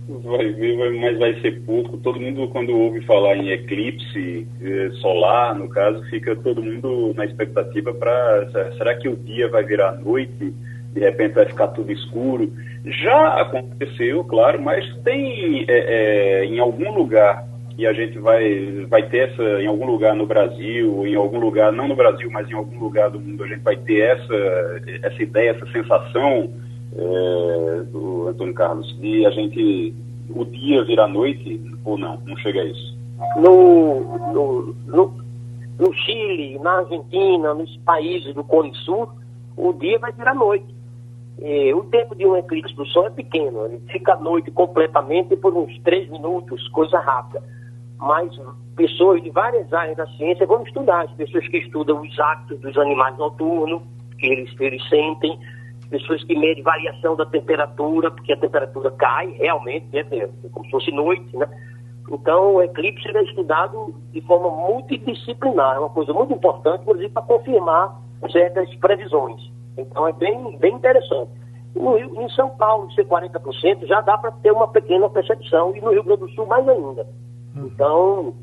[0.10, 1.98] Vai ver, mas vai ser pouco.
[1.98, 7.26] Todo mundo, quando ouve falar em eclipse eh, solar, no caso, fica todo mundo na
[7.26, 8.74] expectativa para.
[8.76, 10.52] Será que o dia vai virar noite?
[10.94, 12.52] De repente vai ficar tudo escuro?
[12.86, 15.78] Já aconteceu, claro, mas tem é,
[16.42, 20.26] é, em algum lugar e a gente vai, vai ter essa, em algum lugar no
[20.26, 23.62] Brasil, em algum lugar, não no Brasil, mas em algum lugar do mundo, a gente
[23.62, 26.52] vai ter essa, essa ideia, essa sensação
[26.96, 29.94] é, do Antônio Carlos, de a gente,
[30.30, 32.98] o dia virar noite, ou não, não chega a isso.
[33.36, 35.14] No, no, no,
[35.78, 39.10] no Chile, na Argentina, nos países do Cone Sul,
[39.58, 40.80] o dia vai virar noite.
[41.76, 45.56] O tempo de um eclipse do Sol é pequeno, ele fica à noite completamente por
[45.56, 47.42] uns três minutos, coisa rápida
[48.00, 48.32] mas
[48.76, 52.78] pessoas de várias áreas da ciência vão estudar, as pessoas que estudam os hábitos dos
[52.78, 53.82] animais noturnos,
[54.18, 55.38] que eles, eles sentem,
[55.90, 60.04] pessoas que medem variação da temperatura, porque a temperatura cai realmente, é
[60.52, 61.48] como se fosse noite, né?
[62.12, 67.22] Então, o eclipse é estudado de forma multidisciplinar, é uma coisa muito importante, inclusive, para
[67.22, 68.00] confirmar
[68.32, 69.42] certas previsões.
[69.78, 71.32] Então, é bem, bem interessante.
[71.76, 75.82] No Rio, em São Paulo, ser 40%, já dá para ter uma pequena percepção, e
[75.82, 77.08] no Rio Grande do Sul, mais ainda.
[77.56, 78.34] Então,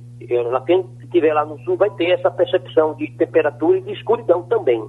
[0.66, 4.82] quem estiver lá no sul vai ter essa percepção de temperatura e de escuridão também.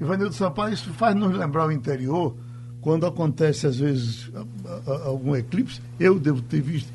[0.00, 2.34] Ivanildo Sampaio, isso faz nos lembrar o interior,
[2.80, 4.30] quando acontece às vezes
[5.04, 6.92] algum eclipse, eu devo ter visto,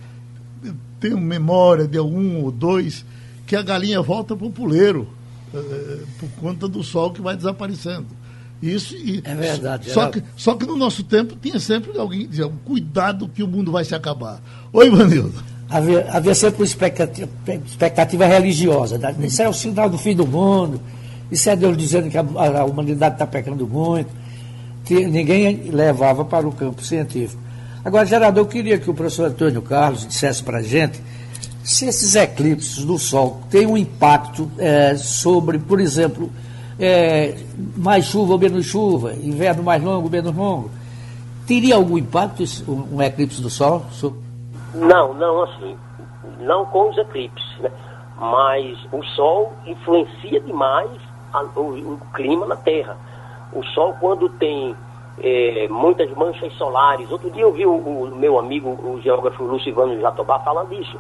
[1.00, 3.06] tenho memória de algum ou dois,
[3.48, 5.08] que a galinha volta para o puleiro,
[5.54, 8.08] é, por conta do sol que vai desaparecendo.
[8.62, 9.90] Isso e, é verdade.
[9.90, 10.12] Só, era...
[10.12, 13.72] que, só que no nosso tempo tinha sempre alguém que dizia, cuidado que o mundo
[13.72, 14.42] vai se acabar.
[14.72, 17.30] Oi, Ivanildo havia, havia sempre uma expectativa,
[17.66, 19.00] expectativa religiosa.
[19.20, 20.82] Isso é o sinal do fim do mundo.
[21.32, 24.10] Isso é Deus dizendo que a, a humanidade está pecando muito.
[24.90, 27.42] Ninguém levava para o campo científico.
[27.86, 31.02] Agora, Geraldo, eu queria que o professor Antônio Carlos dissesse para a gente
[31.64, 36.30] se esses eclipses do Sol têm um impacto é, sobre, por exemplo,
[36.80, 37.36] é,
[37.78, 40.72] mais chuva ou menos chuva, inverno mais longo ou menos longo,
[41.46, 43.86] teria algum impacto um, um eclipse do Sol?
[44.74, 45.78] Não, não assim.
[46.40, 47.72] Não com os eclipses, né?
[48.20, 50.90] Mas o Sol influencia demais
[51.34, 52.98] a, o, o, clima na Terra.
[53.54, 54.76] O Sol, quando tem
[55.22, 60.00] é, muitas manchas solares, outro dia eu vi o, o meu amigo, o geógrafo Lucivano
[60.00, 60.98] Jatobá, falando disso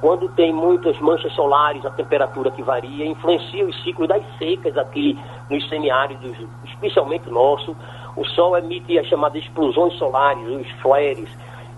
[0.00, 5.18] quando tem muitas manchas solares, a temperatura que varia, influencia os ciclos das secas aqui
[5.50, 7.76] nos semiáridos, especialmente nosso.
[8.16, 11.28] O Sol emite as chamadas explosões solares, os flares,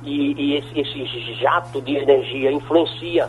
[0.05, 3.29] e, e esse, esse, jato de energia influencia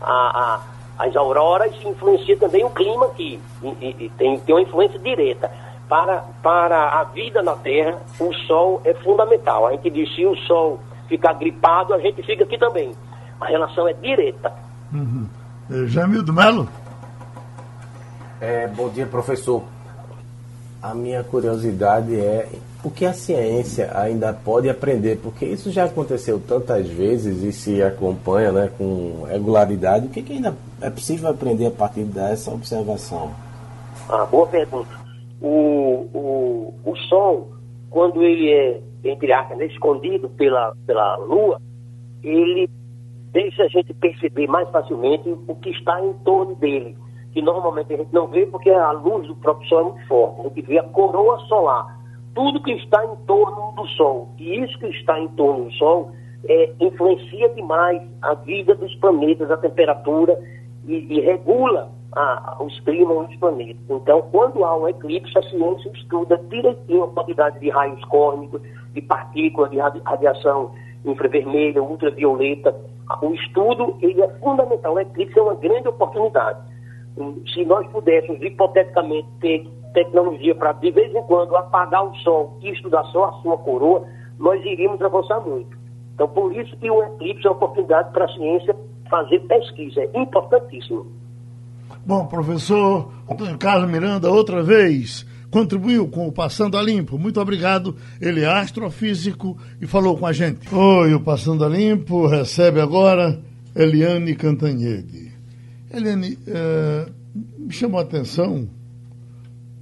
[0.00, 0.60] a, a,
[0.98, 3.40] as auroras e influencia também o clima aqui.
[3.62, 5.50] E, e, tem, tem uma influência direta.
[5.88, 9.66] Para, para a vida na Terra, o Sol é fundamental.
[9.66, 12.92] A gente diz se o Sol ficar gripado, a gente fica aqui também.
[13.40, 14.52] A relação é direta.
[14.92, 15.26] Uhum.
[15.70, 16.68] É, Jamildo Melo?
[18.40, 19.62] É, bom dia, professor.
[20.82, 22.48] A minha curiosidade é
[22.82, 27.80] o que a ciência ainda pode aprender, porque isso já aconteceu tantas vezes e se
[27.80, 30.06] acompanha né, com regularidade.
[30.06, 33.32] O que, que ainda é possível aprender a partir dessa observação?
[34.08, 34.90] Ah, boa pergunta.
[35.40, 37.52] O, o, o Sol,
[37.88, 41.60] quando ele é, entre aspas, escondido pela, pela Lua,
[42.24, 42.68] ele
[43.32, 46.96] deixa a gente perceber mais facilmente o que está em torno dele,
[47.32, 50.40] que normalmente a gente não vê porque a luz do próprio Sol é muito forte.
[50.40, 51.98] A gente vê a coroa solar,
[52.34, 54.28] tudo que está em torno do Sol.
[54.38, 56.10] E isso que está em torno do Sol
[56.44, 60.38] é, influencia demais a vida dos planetas, a temperatura
[60.86, 63.82] e, e regula a, os climas dos planetas.
[63.88, 68.60] Então, quando há um eclipse, a ciência estuda direitinho a quantidade de raios cósmicos,
[68.92, 70.72] de partículas, de radiação
[71.04, 72.74] infravermelha, ultravioleta,
[73.20, 74.94] o estudo ele é fundamental.
[74.94, 76.58] O eclipse é uma grande oportunidade.
[77.52, 82.70] Se nós pudéssemos, hipoteticamente, ter tecnologia para, de vez em quando, apagar o sol e
[82.70, 84.06] estudar só a sua coroa,
[84.38, 85.76] nós iríamos avançar muito.
[86.14, 88.76] Então, por isso que o eclipse é uma oportunidade para a ciência
[89.10, 90.00] fazer pesquisa.
[90.14, 91.06] É importantíssimo.
[92.04, 97.18] Bom, professor Antônio Carlos Miranda, outra vez contribuiu com o Passando a Limpo.
[97.18, 97.94] Muito obrigado.
[98.20, 100.74] Ele é astrofísico e falou com a gente.
[100.74, 103.38] Oi, o Passando a Limpo recebe agora
[103.76, 105.31] Eliane Cantanhede.
[105.92, 107.06] Eliane, é,
[107.58, 108.68] me chamou a atenção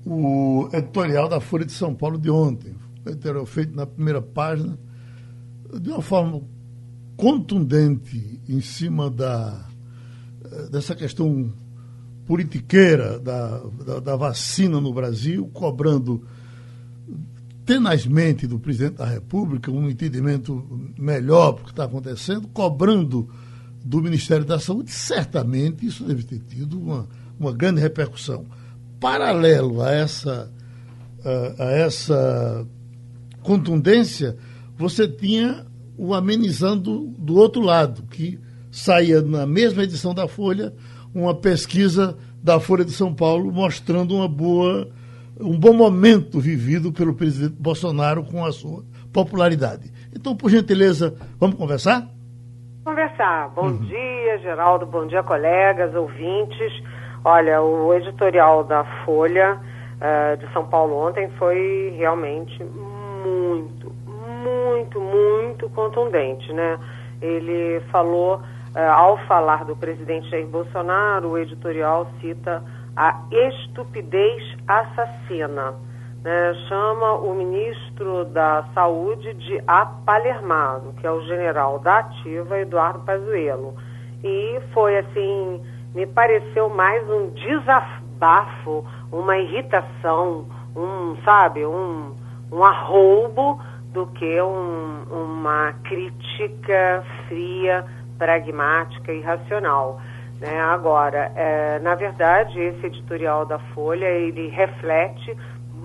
[0.05, 2.75] o editorial da Folha de São Paulo de ontem.
[3.07, 4.77] O editorial feito na primeira página,
[5.81, 6.43] de uma forma
[7.17, 9.69] contundente em cima da,
[10.45, 11.53] eh, dessa questão
[12.27, 16.25] politiqueira da, da, da vacina no Brasil, cobrando
[17.65, 20.67] tenazmente do presidente da República um entendimento
[20.99, 23.29] melhor do que está acontecendo, cobrando
[23.85, 28.45] do Ministério da Saúde, certamente isso deve ter tido uma, uma grande repercussão.
[28.99, 30.51] Paralelo a essa,
[31.59, 32.67] a, essa
[33.43, 34.37] contundência,
[34.77, 35.67] você tinha
[35.97, 38.39] o amenizando do outro lado, que
[38.71, 40.73] saía na mesma edição da Folha
[41.15, 44.89] uma pesquisa da Folha de São Paulo mostrando uma boa,
[45.39, 49.93] um bom momento vivido pelo presidente Bolsonaro com a sua popularidade.
[50.15, 52.09] Então, por gentileza, vamos conversar?
[52.91, 53.51] Conversar.
[53.51, 53.77] Bom uhum.
[53.77, 54.85] dia, Geraldo.
[54.85, 56.73] Bom dia, colegas, ouvintes.
[57.25, 63.93] Olha, o editorial da Folha uh, de São Paulo ontem foi realmente muito,
[64.45, 66.79] muito, muito contundente, né?
[67.23, 72.63] Ele falou Uh, ao falar do presidente Jair Bolsonaro, o editorial cita
[72.95, 75.75] a estupidez assassina.
[76.23, 76.55] Né?
[76.69, 83.75] Chama o ministro da Saúde de apalermado, que é o general da Ativa, Eduardo Pazuello.
[84.23, 85.63] E foi assim,
[85.95, 92.15] me pareceu mais um desabafo, uma irritação, um, sabe, um,
[92.53, 93.59] um arroubo
[93.93, 97.85] do que um, uma crítica fria
[98.19, 100.01] pragmática e racional.
[100.41, 100.61] Né?
[100.61, 105.37] Agora, é, na verdade, esse editorial da Folha, ele reflete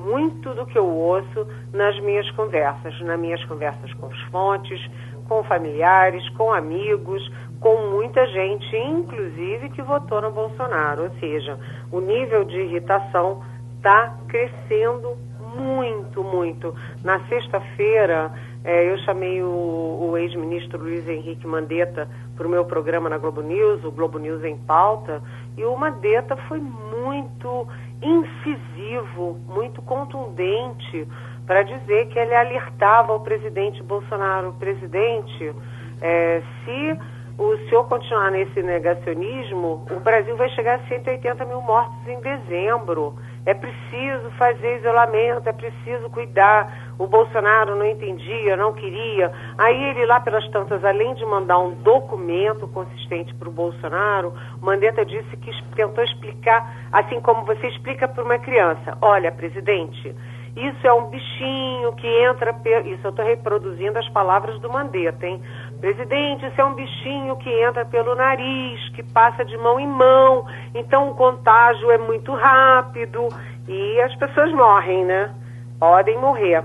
[0.06, 4.80] muito do que eu ouço nas minhas conversas, nas minhas conversas com os fontes,
[5.28, 7.28] com familiares, com amigos,
[7.60, 11.04] com muita gente, inclusive que votou no Bolsonaro.
[11.04, 11.58] Ou seja,
[11.92, 13.44] o nível de irritação
[13.78, 15.18] está crescendo
[15.58, 16.76] muito, muito.
[17.04, 18.32] Na sexta-feira,
[18.64, 23.42] é, eu chamei o, o ex-ministro Luiz Henrique Mandetta para o meu programa na Globo
[23.42, 25.22] News, o Globo News em Pauta,
[25.58, 27.68] e o Mandetta foi muito
[28.06, 31.08] incisivo, muito contundente
[31.46, 35.54] para dizer que ele alertava o presidente Bolsonaro, presidente,
[36.02, 37.00] é, se
[37.38, 43.16] o senhor continuar nesse negacionismo, o Brasil vai chegar a 180 mil mortos em dezembro.
[43.46, 46.85] É preciso fazer isolamento, é preciso cuidar.
[46.98, 49.32] O Bolsonaro não entendia, não queria.
[49.58, 55.06] Aí ele lá pelas tantas, além de mandar um documento consistente para o Bolsonaro, Mandetta
[55.06, 58.98] disse que tentou explicar, assim como você explica para uma criança.
[59.02, 60.16] Olha, presidente,
[60.56, 62.56] isso é um bichinho que entra.
[62.86, 65.42] Isso eu estou reproduzindo as palavras do Mandetta, hein?
[65.82, 70.46] Presidente, isso é um bichinho que entra pelo nariz, que passa de mão em mão,
[70.74, 73.28] então o contágio é muito rápido
[73.68, 75.36] e as pessoas morrem, né?
[75.78, 76.64] Podem morrer.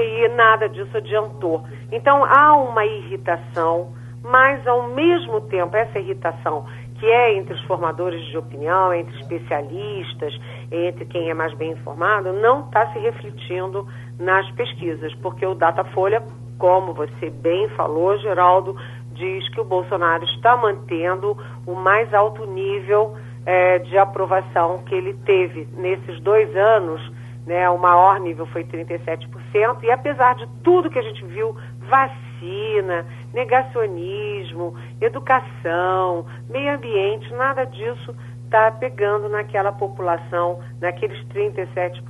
[0.00, 1.64] E nada disso adiantou.
[1.90, 3.92] Então há uma irritação,
[4.22, 6.66] mas ao mesmo tempo essa irritação
[6.98, 10.34] que é entre os formadores de opinião, entre especialistas,
[10.70, 13.86] entre quem é mais bem informado, não está se refletindo
[14.18, 16.22] nas pesquisas, porque o Datafolha,
[16.58, 18.76] como você bem falou, Geraldo,
[19.12, 21.36] diz que o Bolsonaro está mantendo
[21.66, 27.00] o mais alto nível é, de aprovação que ele teve nesses dois anos.
[27.46, 31.56] Né, o maior nível foi 37%, e apesar de tudo que a gente viu,
[31.88, 38.12] vacina, negacionismo, educação, meio ambiente, nada disso
[38.44, 42.02] está pegando naquela população, naqueles 37%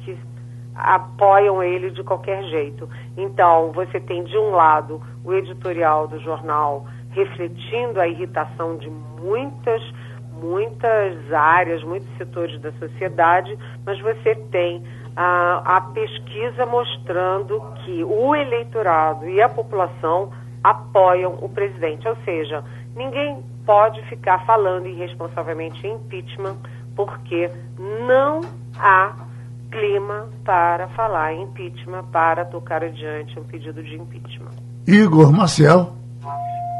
[0.00, 0.18] que
[0.74, 2.88] apoiam ele de qualquer jeito.
[3.16, 9.82] Então, você tem de um lado o editorial do jornal refletindo a irritação de muitas
[10.40, 14.82] muitas áreas, muitos setores da sociedade, mas você tem
[15.16, 20.30] a, a pesquisa mostrando que o eleitorado e a população
[20.62, 22.06] apoiam o presidente.
[22.08, 22.64] Ou seja,
[22.94, 26.56] ninguém pode ficar falando irresponsavelmente em impeachment,
[26.96, 27.50] porque
[28.06, 28.40] não
[28.78, 29.14] há
[29.70, 34.50] clima para falar em impeachment, para tocar adiante um pedido de impeachment.
[34.86, 35.99] Igor Marcel.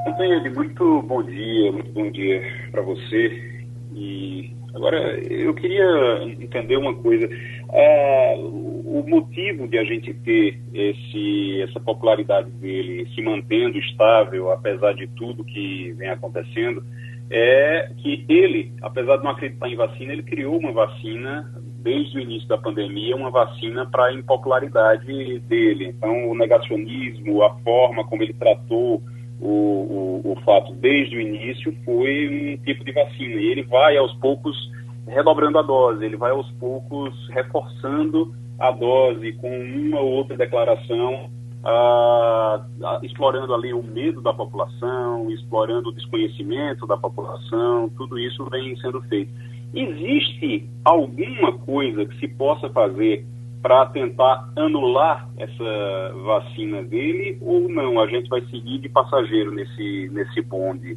[0.07, 3.61] Antônio, muito bom dia, muito bom dia para você.
[3.94, 7.28] E agora eu queria entender uma coisa.
[7.72, 14.94] É, o motivo de a gente ter esse, essa popularidade dele se mantendo estável, apesar
[14.94, 16.82] de tudo que vem acontecendo,
[17.30, 22.20] é que ele, apesar de não acreditar em vacina, ele criou uma vacina desde o
[22.20, 25.86] início da pandemia, uma vacina para a impopularidade dele.
[25.88, 29.03] Então, o negacionismo, a forma como ele tratou
[29.41, 33.41] o, o, o fato desde o início foi um tipo de vacina.
[33.41, 34.57] E ele vai aos poucos
[35.07, 41.30] redobrando a dose, ele vai aos poucos reforçando a dose com uma ou outra declaração,
[41.64, 42.64] ah,
[43.03, 49.01] explorando ali o medo da população, explorando o desconhecimento da população, tudo isso vem sendo
[49.03, 49.32] feito.
[49.74, 53.24] Existe alguma coisa que se possa fazer
[53.62, 58.00] para tentar anular essa vacina dele ou não?
[58.00, 60.96] A gente vai seguir de passageiro nesse, nesse bonde?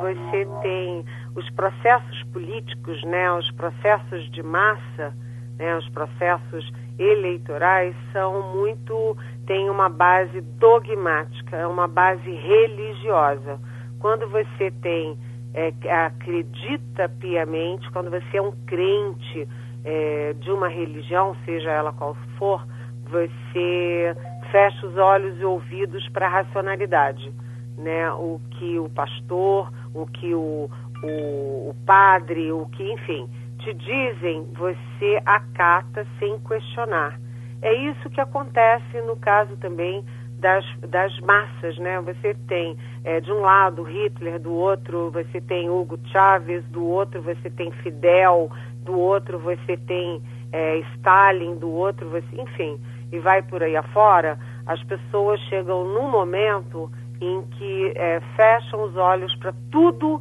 [0.00, 1.04] Você tem
[1.34, 5.14] os processos políticos, né, os processos de massa,
[5.58, 9.16] né, os processos eleitorais são muito
[9.46, 13.58] têm uma base dogmática, é uma base religiosa.
[13.98, 15.16] Quando você tem
[15.54, 15.72] é,
[16.06, 19.48] acredita piamente, quando você é um crente
[19.84, 22.66] é, de uma religião, seja ela qual for,
[23.10, 24.16] você
[24.50, 27.32] fecha os olhos e ouvidos para a racionalidade,
[27.76, 28.10] né?
[28.12, 30.70] O que o pastor, o que o,
[31.02, 33.28] o, o padre, o que, enfim,
[33.58, 37.18] te dizem, você acata sem questionar.
[37.60, 40.04] É isso que acontece no caso também
[40.42, 42.00] das, das massas, né?
[42.00, 47.22] Você tem é, de um lado Hitler, do outro você tem Hugo Chávez, do outro
[47.22, 48.50] você tem Fidel,
[48.84, 50.20] do outro você tem
[50.52, 52.78] é, Stalin, do outro você, enfim,
[53.12, 54.36] e vai por aí afora.
[54.66, 56.90] As pessoas chegam num momento
[57.20, 60.20] em que é, fecham os olhos para tudo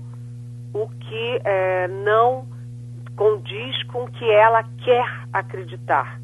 [0.73, 1.41] o que
[2.05, 2.45] não
[3.17, 6.17] condiz com o que ela quer acreditar,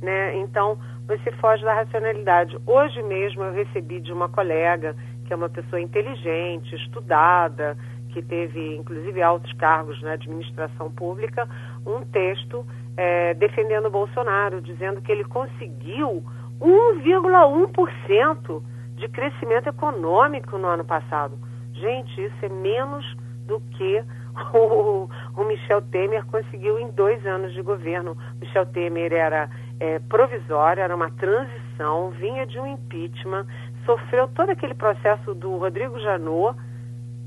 [0.00, 0.34] né?
[0.36, 2.56] Então você foge da racionalidade.
[2.66, 4.94] Hoje mesmo eu recebi de uma colega
[5.24, 7.76] que é uma pessoa inteligente, estudada,
[8.08, 11.48] que teve inclusive altos cargos na administração pública,
[11.86, 16.24] um texto é, defendendo o Bolsonaro, dizendo que ele conseguiu
[16.60, 18.62] 1,1%
[18.96, 21.38] de crescimento econômico no ano passado.
[21.72, 24.04] Gente, isso é menos do que
[24.52, 28.16] o, o Michel Temer conseguiu em dois anos de governo.
[28.40, 29.48] Michel Temer era
[29.80, 33.46] é, provisório, era uma transição, vinha de um impeachment,
[33.86, 36.56] sofreu todo aquele processo do Rodrigo Janot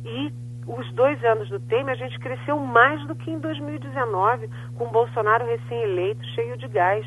[0.05, 0.31] e
[0.67, 5.45] os dois anos do Temer, a gente cresceu mais do que em 2019, com Bolsonaro
[5.45, 7.05] recém-eleito, cheio de gás.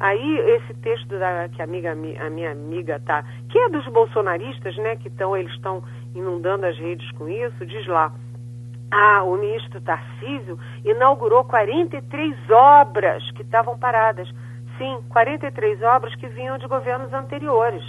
[0.00, 4.76] Aí, esse texto da, que a, amiga, a minha amiga tá, que é dos bolsonaristas,
[4.76, 5.82] né, que estão, eles estão
[6.14, 8.12] inundando as redes com isso, diz lá,
[8.90, 14.28] ah, o ministro Tarcísio inaugurou 43 obras que estavam paradas.
[14.78, 17.84] Sim, 43 obras que vinham de governos anteriores.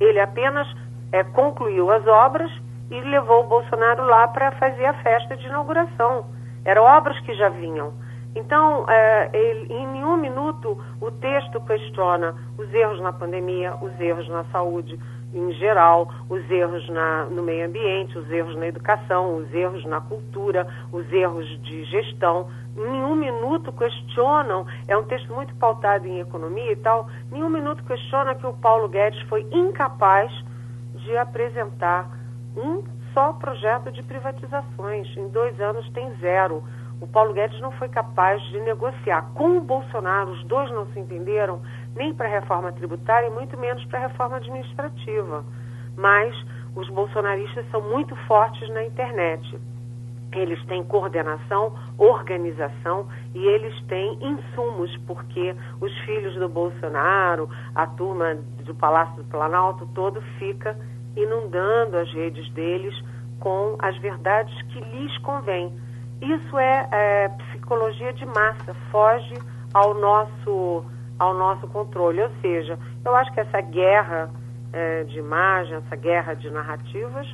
[0.00, 0.66] Ele apenas
[1.12, 2.50] é, concluiu as obras
[2.90, 6.26] e levou o Bolsonaro lá para fazer a festa de inauguração.
[6.64, 7.92] Eram obras que já vinham.
[8.34, 14.28] Então, é, ele, em nenhum minuto o texto questiona os erros na pandemia, os erros
[14.28, 14.98] na saúde
[15.34, 20.00] em geral, os erros na, no meio ambiente, os erros na educação, os erros na
[20.00, 22.48] cultura, os erros de gestão.
[22.76, 28.34] Nenhum minuto questionam, é um texto muito pautado em economia e tal, nenhum minuto questiona
[28.34, 30.32] que o Paulo Guedes foi incapaz
[30.94, 32.08] de apresentar
[32.56, 35.16] um só projeto de privatizações.
[35.16, 36.62] Em dois anos tem zero.
[37.00, 40.98] O Paulo Guedes não foi capaz de negociar com o Bolsonaro, os dois não se
[40.98, 41.60] entenderam,
[41.94, 45.44] nem para a reforma tributária e muito menos para a reforma administrativa.
[45.96, 46.34] Mas
[46.74, 49.58] os bolsonaristas são muito fortes na internet.
[50.32, 58.34] Eles têm coordenação, organização e eles têm insumos, porque os filhos do Bolsonaro, a turma
[58.64, 60.76] do Palácio do Planalto, todo fica
[61.16, 62.94] inundando as redes deles
[63.38, 65.72] com as verdades que lhes convém.
[66.20, 69.34] Isso é, é psicologia de massa, foge
[69.72, 70.84] ao nosso,
[71.18, 72.22] ao nosso controle.
[72.22, 74.30] Ou seja, eu acho que essa guerra
[74.72, 77.26] é, de imagem, essa guerra de narrativas,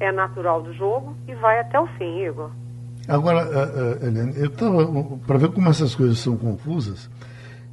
[0.00, 2.50] é natural do jogo e vai até o fim, Igor.
[3.06, 4.86] Agora, uh, uh, Helene, eu estava,
[5.26, 7.10] para ver como essas coisas são confusas,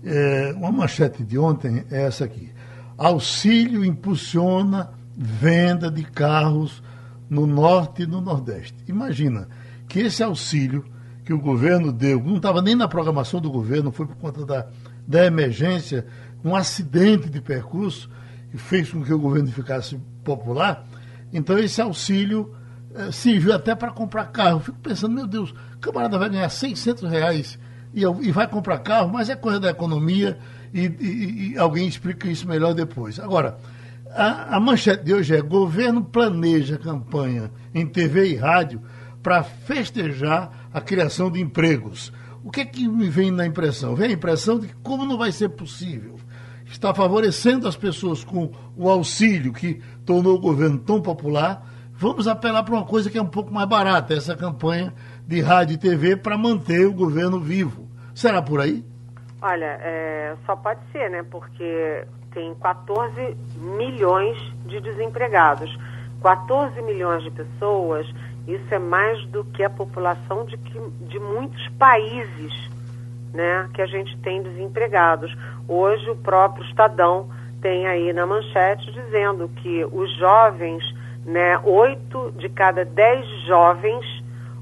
[0.03, 2.51] é, uma manchete de ontem é essa aqui.
[2.97, 6.84] Auxílio impulsiona venda de carros
[7.30, 8.76] no norte e no nordeste.
[8.88, 9.47] Imagina
[9.88, 10.84] que esse auxílio
[11.24, 14.68] que o governo deu, não estava nem na programação do governo, foi por conta da,
[15.08, 16.06] da emergência,
[16.43, 18.10] um acidente de percurso
[18.52, 20.86] que fez com que o governo ficasse popular.
[21.32, 22.54] Então esse auxílio
[22.93, 24.58] eh, serviu até para comprar carro.
[24.58, 27.58] Eu fico pensando, meu Deus, o camarada vai ganhar 600 reais
[27.93, 30.38] e, e vai comprar carro, mas é coisa da economia
[30.74, 33.20] e, e, e alguém explica isso melhor depois.
[33.20, 33.58] Agora,
[34.14, 38.82] a, a, manchete de hoje é: governo planeja campanha em TV e rádio
[39.24, 42.12] para festejar a criação de empregos.
[42.44, 43.96] O que é que me vem na impressão?
[43.96, 46.16] Vem a impressão de que, como não vai ser possível,
[46.66, 51.64] está favorecendo as pessoas com o auxílio que tornou o governo tão popular,
[51.94, 54.94] vamos apelar para uma coisa que é um pouco mais barata, essa campanha
[55.28, 57.88] de rádio e TV para manter o governo vivo.
[58.16, 58.84] Será por aí?
[59.42, 61.24] Olha, é, só pode ser, né?
[61.30, 65.70] Porque tem 14 milhões de desempregados.
[66.22, 68.08] 14 milhões de pessoas,
[68.48, 72.54] isso é mais do que a população de, que, de muitos países
[73.34, 75.36] né, que a gente tem desempregados.
[75.68, 77.30] Hoje o próprio Estadão
[77.62, 80.84] tem aí na manchete dizendo que os jovens,
[81.26, 84.06] né, 8 de cada 10 jovens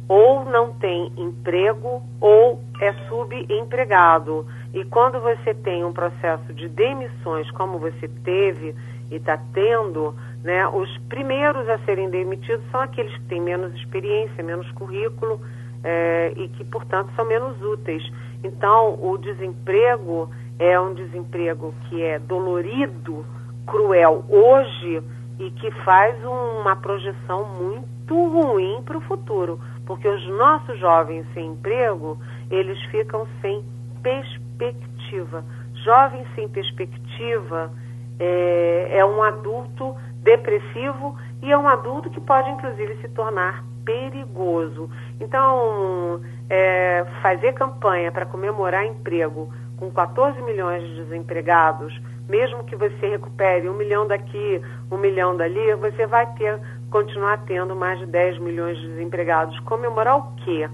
[0.07, 4.45] ou não tem emprego ou é subempregado.
[4.73, 8.75] E quando você tem um processo de demissões, como você teve
[9.11, 14.43] e está tendo, né, os primeiros a serem demitidos são aqueles que têm menos experiência,
[14.43, 15.41] menos currículo
[15.83, 18.03] é, e que, portanto, são menos úteis.
[18.43, 23.25] Então, o desemprego é um desemprego que é dolorido,
[23.65, 25.01] cruel hoje
[25.39, 31.47] e que faz uma projeção muito ruim para o futuro, porque os nossos jovens sem
[31.47, 32.17] emprego,
[32.49, 33.63] eles ficam sem
[34.01, 35.43] perspectiva.
[35.85, 37.71] Jovem sem perspectiva
[38.19, 44.89] é, é um adulto depressivo e é um adulto que pode, inclusive, se tornar perigoso.
[45.19, 53.07] Então, é, fazer campanha para comemorar emprego com 14 milhões de desempregados, mesmo que você
[53.07, 54.61] recupere um milhão daqui,
[54.91, 56.59] um milhão dali, você vai ter,
[56.91, 59.57] continuar tendo mais de 10 milhões de desempregados.
[59.61, 60.69] Comemorar o quê?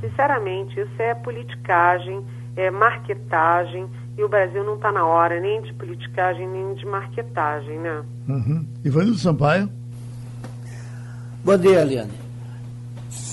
[0.00, 2.24] Sinceramente, isso é politicagem
[2.56, 7.78] é, marketagem, e o Brasil não está na hora nem de politicagem, nem de marketagem,
[7.78, 8.02] né?
[8.28, 8.66] Uhum.
[8.84, 9.68] Ivanildo Sampaio.
[11.44, 12.12] Bom dia, Eliane.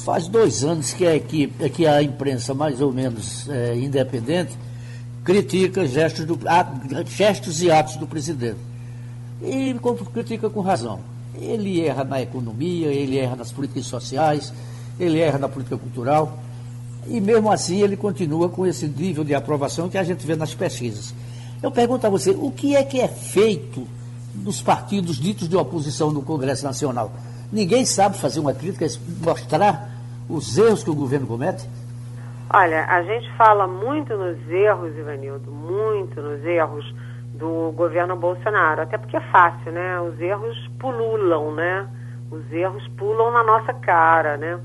[0.03, 4.57] Faz dois anos que, é, que, é que a imprensa mais ou menos é, independente
[5.23, 6.37] critica gestos, do,
[7.05, 8.59] gestos e atos do presidente.
[9.41, 9.73] E
[10.13, 10.99] critica com razão.
[11.35, 14.53] Ele erra na economia, ele erra nas políticas sociais,
[14.99, 16.37] ele erra na política cultural.
[17.07, 20.53] E mesmo assim ele continua com esse nível de aprovação que a gente vê nas
[20.53, 21.13] pesquisas.
[21.61, 23.87] Eu pergunto a você, o que é que é feito
[24.33, 27.11] dos partidos ditos de oposição no Congresso Nacional?
[27.51, 28.85] Ninguém sabe fazer uma crítica,
[29.23, 29.91] mostrar
[30.27, 31.67] os erros que o governo comete?
[32.49, 36.85] Olha, a gente fala muito nos erros, Ivanildo, muito nos erros
[37.33, 39.99] do governo Bolsonaro, até porque é fácil, né?
[40.01, 41.87] Os erros pululam, né?
[42.29, 44.59] Os erros pulam na nossa cara, né?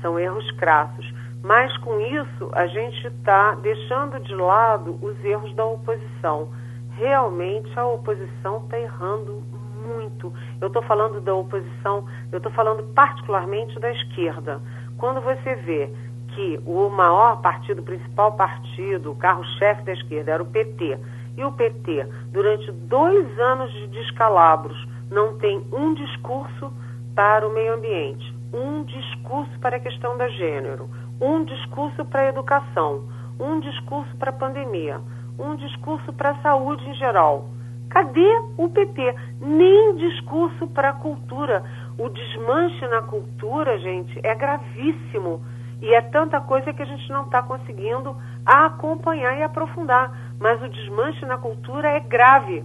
[0.00, 1.13] São erros crassos.
[1.44, 6.48] Mas com isso, a gente está deixando de lado os erros da oposição.
[6.96, 9.42] Realmente, a oposição está errando
[9.84, 10.32] muito.
[10.58, 14.58] Eu estou falando da oposição, eu estou falando particularmente da esquerda.
[14.96, 15.92] Quando você vê
[16.28, 20.98] que o maior partido, o principal partido, o carro-chefe da esquerda era o PT,
[21.36, 26.72] e o PT, durante dois anos de descalabros, não tem um discurso
[27.14, 30.88] para o meio ambiente, um discurso para a questão da gênero,
[31.20, 33.04] um discurso para a educação,
[33.38, 35.00] um discurso para a pandemia,
[35.38, 37.48] um discurso para a saúde em geral.
[37.90, 39.14] Cadê o PT?
[39.40, 41.62] Nem discurso para a cultura.
[41.96, 45.42] O desmanche na cultura, gente, é gravíssimo.
[45.80, 50.10] E é tanta coisa que a gente não está conseguindo acompanhar e aprofundar.
[50.40, 52.64] Mas o desmanche na cultura é grave.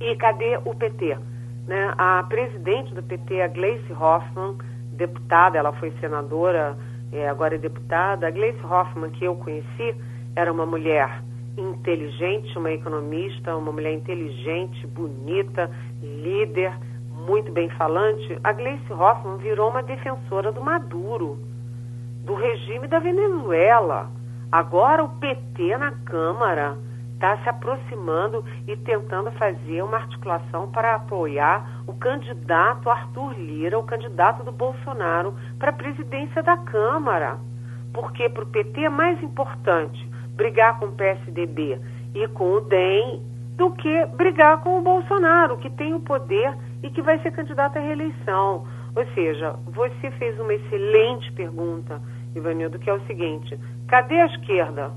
[0.00, 1.18] E cadê o PT?
[1.66, 1.92] Né?
[1.98, 4.56] A presidente do PT, a Gleice Hoffmann,
[4.92, 6.76] deputada, ela foi senadora,
[7.12, 8.26] é, agora é deputada.
[8.26, 9.94] A Gleice Hoffmann, que eu conheci,
[10.36, 11.22] era uma mulher
[11.56, 15.70] inteligente, uma economista, uma mulher inteligente, bonita,
[16.02, 16.72] líder,
[17.26, 18.38] muito bem falante.
[18.44, 21.38] A Gleice Hoffmann virou uma defensora do Maduro,
[22.24, 24.10] do regime da Venezuela.
[24.50, 26.78] Agora o PT na Câmara
[27.18, 33.82] está se aproximando e tentando fazer uma articulação para apoiar o candidato Arthur Lira, o
[33.82, 37.36] candidato do Bolsonaro, para a presidência da Câmara.
[37.92, 41.80] Porque para o PT é mais importante brigar com o PSDB
[42.14, 43.20] e com o DEM
[43.56, 47.78] do que brigar com o Bolsonaro, que tem o poder e que vai ser candidato
[47.78, 48.64] à reeleição.
[48.94, 52.00] Ou seja, você fez uma excelente pergunta,
[52.36, 53.58] Ivanildo, que é o seguinte:
[53.88, 54.92] cadê a esquerda?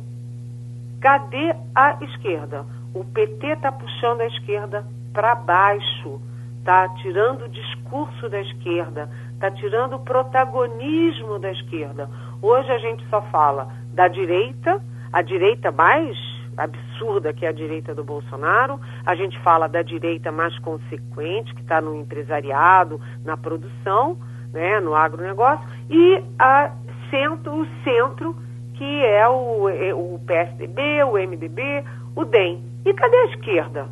[1.01, 2.65] Cadê a esquerda?
[2.93, 6.21] O PT está puxando a esquerda para baixo,
[6.59, 12.09] está tirando o discurso da esquerda, está tirando o protagonismo da esquerda.
[12.41, 14.81] Hoje a gente só fala da direita
[15.11, 16.17] a direita mais
[16.57, 21.61] absurda, que é a direita do Bolsonaro, a gente fala da direita mais consequente, que
[21.61, 24.17] está no empresariado, na produção,
[24.53, 26.71] né, no agronegócio, e a
[27.09, 28.35] centro, o centro,
[28.81, 32.63] que é o, é o PSDB, o MDB, o DEM.
[32.83, 33.87] E cadê a esquerda?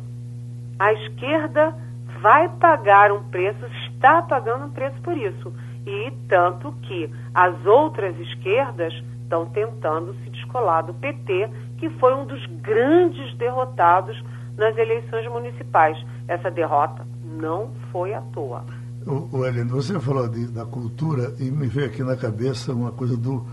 [0.80, 1.76] A esquerda
[2.20, 3.64] vai pagar um preço,
[3.94, 5.52] está pagando um preço por isso.
[5.86, 12.26] E tanto que as outras esquerdas estão tentando se descolar do PT, que foi um
[12.26, 14.20] dos grandes derrotados
[14.58, 16.04] nas eleições municipais.
[16.26, 18.64] Essa derrota não foi à toa.
[19.06, 23.16] O, o você falou de, da cultura e me veio aqui na cabeça uma coisa
[23.16, 23.46] do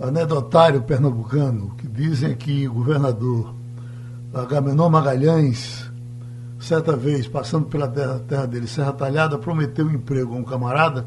[0.00, 3.54] anedotário pernambucano, que dizem que o governador
[4.32, 5.90] Agamenon Magalhães,
[6.58, 11.06] certa vez, passando pela terra, terra dele, Serra Talhada, prometeu um emprego a um camarada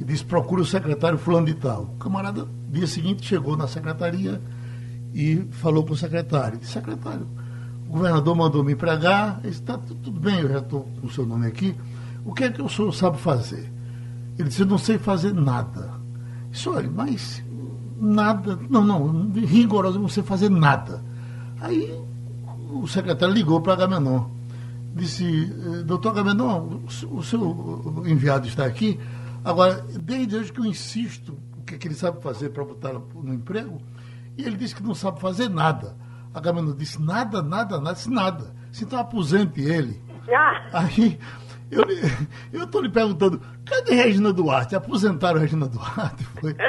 [0.00, 1.82] e disse, procure o secretário fulano de tal.
[1.82, 4.40] O camarada dia seguinte chegou na secretaria
[5.14, 6.58] e falou com o secretário.
[6.58, 7.26] Disse, secretário,
[7.88, 11.10] o governador mandou me empregar, ele disse, tá, tudo bem, eu já estou com o
[11.10, 11.74] seu nome aqui.
[12.24, 13.72] O que é que o senhor sabe fazer?
[14.38, 15.90] Ele disse, não sei fazer nada.
[16.50, 17.42] Disse, olha, mas
[18.00, 21.02] nada, não, não, rigoroso, não sei fazer nada.
[21.60, 21.98] Aí
[22.70, 24.26] o secretário ligou para Agamenon.
[24.94, 26.80] Disse, eh, doutor Agamenon,
[27.10, 28.98] o seu enviado está aqui.
[29.44, 33.80] Agora, desde hoje que eu insisto que, que ele sabe fazer para botar no emprego,
[34.36, 35.96] e ele disse que não sabe fazer nada.
[36.32, 38.54] A Gamino disse nada, nada, nada, disse nada.
[38.70, 40.00] Se então aposente ele.
[40.32, 40.84] Ah.
[40.84, 41.18] Aí
[41.70, 44.74] eu estou lhe perguntando, cadê Regina Duarte?
[44.74, 46.24] Aposentaram Regina Duarte?
[46.40, 46.56] Foi.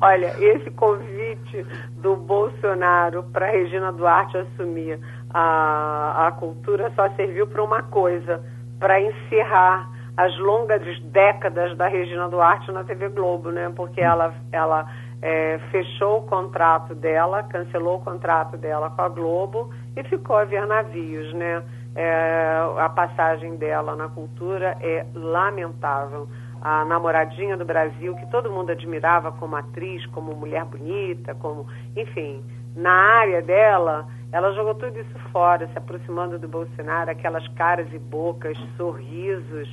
[0.00, 1.66] Olha, esse convite
[2.00, 4.98] do Bolsonaro para Regina Duarte assumir
[5.30, 8.42] a, a cultura só serviu para uma coisa,
[8.78, 13.72] para encerrar as longas décadas da Regina Duarte na TV Globo, né?
[13.74, 14.86] Porque ela, ela
[15.22, 20.44] é, fechou o contrato dela, cancelou o contrato dela com a Globo e ficou a
[20.44, 21.62] ver navios, né?
[21.94, 26.28] É, a passagem dela na cultura é lamentável.
[26.60, 31.66] A namoradinha do Brasil, que todo mundo admirava como atriz, como mulher bonita, como,
[31.96, 32.42] enfim,
[32.74, 37.98] na área dela, ela jogou tudo isso fora, se aproximando do Bolsonaro, aquelas caras e
[37.98, 39.68] bocas, sorrisos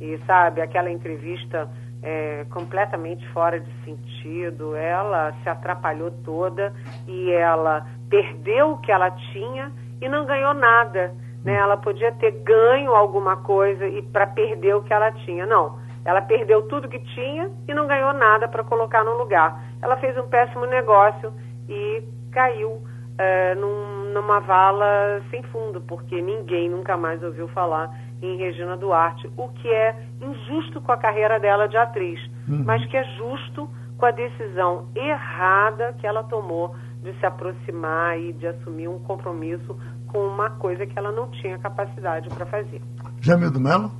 [0.00, 1.70] e sabe, aquela entrevista
[2.02, 6.72] é, completamente fora de sentido, ela se atrapalhou toda
[7.06, 11.14] e ela perdeu o que ela tinha e não ganhou nada.
[11.44, 11.54] Né?
[11.54, 15.46] Ela podia ter ganho alguma coisa e para perder o que ela tinha.
[15.46, 19.62] Não, ela perdeu tudo que tinha e não ganhou nada para colocar no lugar.
[19.82, 21.32] Ela fez um péssimo negócio
[21.68, 22.82] e caiu
[23.18, 27.90] é, num, numa vala sem fundo, porque ninguém nunca mais ouviu falar
[28.22, 32.62] em Regina Duarte, o que é injusto com a carreira dela de atriz, uhum.
[32.64, 38.32] mas que é justo com a decisão errada que ela tomou de se aproximar e
[38.32, 39.78] de assumir um compromisso
[40.12, 42.80] com uma coisa que ela não tinha capacidade para fazer.
[43.20, 43.90] Jamil do Melo?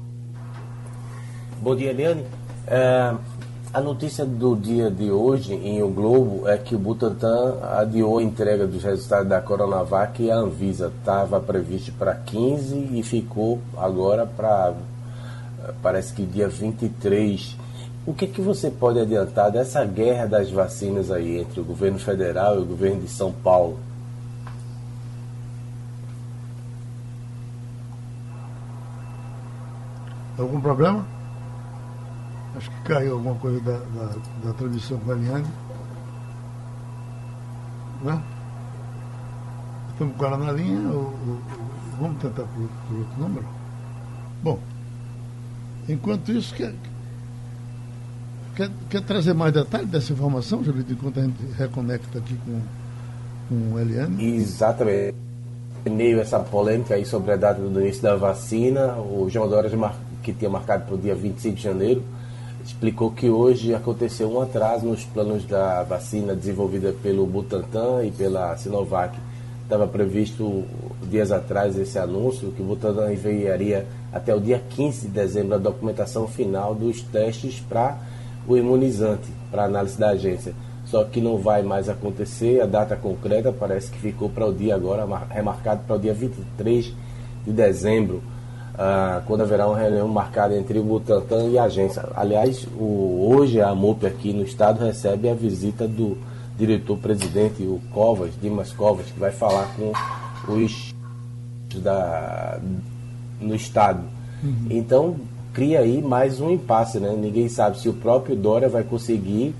[1.60, 2.24] Bom dia, Eliane.
[2.66, 3.14] É,
[3.72, 8.22] a notícia do dia de hoje em O Globo é que o Butantan adiou a
[8.22, 14.26] entrega dos resultados da Coronavac e a Anvisa estava previsto para 15 e ficou agora
[14.26, 14.74] para
[15.82, 17.56] parece que dia 23.
[18.06, 22.56] O que, que você pode adiantar dessa guerra das vacinas aí entre o governo federal
[22.56, 23.78] e o governo de São Paulo?
[30.40, 31.04] Algum problema?
[32.56, 35.46] Acho que caiu alguma coisa da, da, da transmissão com a Eliane.
[38.02, 38.22] Né?
[39.92, 40.88] Estamos com ela na linha.
[40.88, 41.38] Ou, ou,
[42.00, 43.46] vamos tentar por, por, outro número?
[44.42, 44.58] Bom,
[45.86, 46.74] enquanto isso, quer,
[48.56, 52.62] quer, quer trazer mais detalhes dessa informação, Julito, enquanto a gente reconecta aqui com,
[53.48, 54.36] com Eliane?
[54.36, 55.14] Exatamente.
[55.84, 59.94] Meio essa polêmica aí sobre a data do início da vacina, o João Dória mar
[60.32, 62.02] que tinha marcado para o dia 25 de janeiro,
[62.64, 68.56] explicou que hoje aconteceu um atraso nos planos da vacina desenvolvida pelo Butantan e pela
[68.56, 69.16] Sinovac.
[69.62, 70.64] Estava previsto
[71.08, 75.58] dias atrás esse anúncio que o Butantan enviaria até o dia 15 de dezembro a
[75.58, 77.98] documentação final dos testes para
[78.46, 80.54] o imunizante, para análise da agência.
[80.84, 84.74] Só que não vai mais acontecer, a data concreta parece que ficou para o dia
[84.74, 86.92] agora, remarcado para o dia 23
[87.44, 88.20] de dezembro
[88.82, 92.02] ah, quando haverá uma reunião marcada entre o Butantan e a agência.
[92.16, 96.16] Aliás, o, hoje a MUP aqui no estado recebe a visita do
[96.56, 99.92] diretor-presidente, o Covas, Dimas Covas, que vai falar com
[100.50, 100.94] os
[101.76, 102.58] da,
[103.38, 104.00] no estado.
[104.42, 104.68] Uhum.
[104.70, 105.16] Então,
[105.52, 107.14] cria aí mais um impasse, né?
[107.14, 109.54] Ninguém sabe se o próprio Dória vai conseguir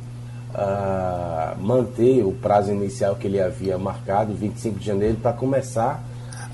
[0.54, 6.02] uh, manter o prazo inicial que ele havia marcado, 25 de janeiro, para começar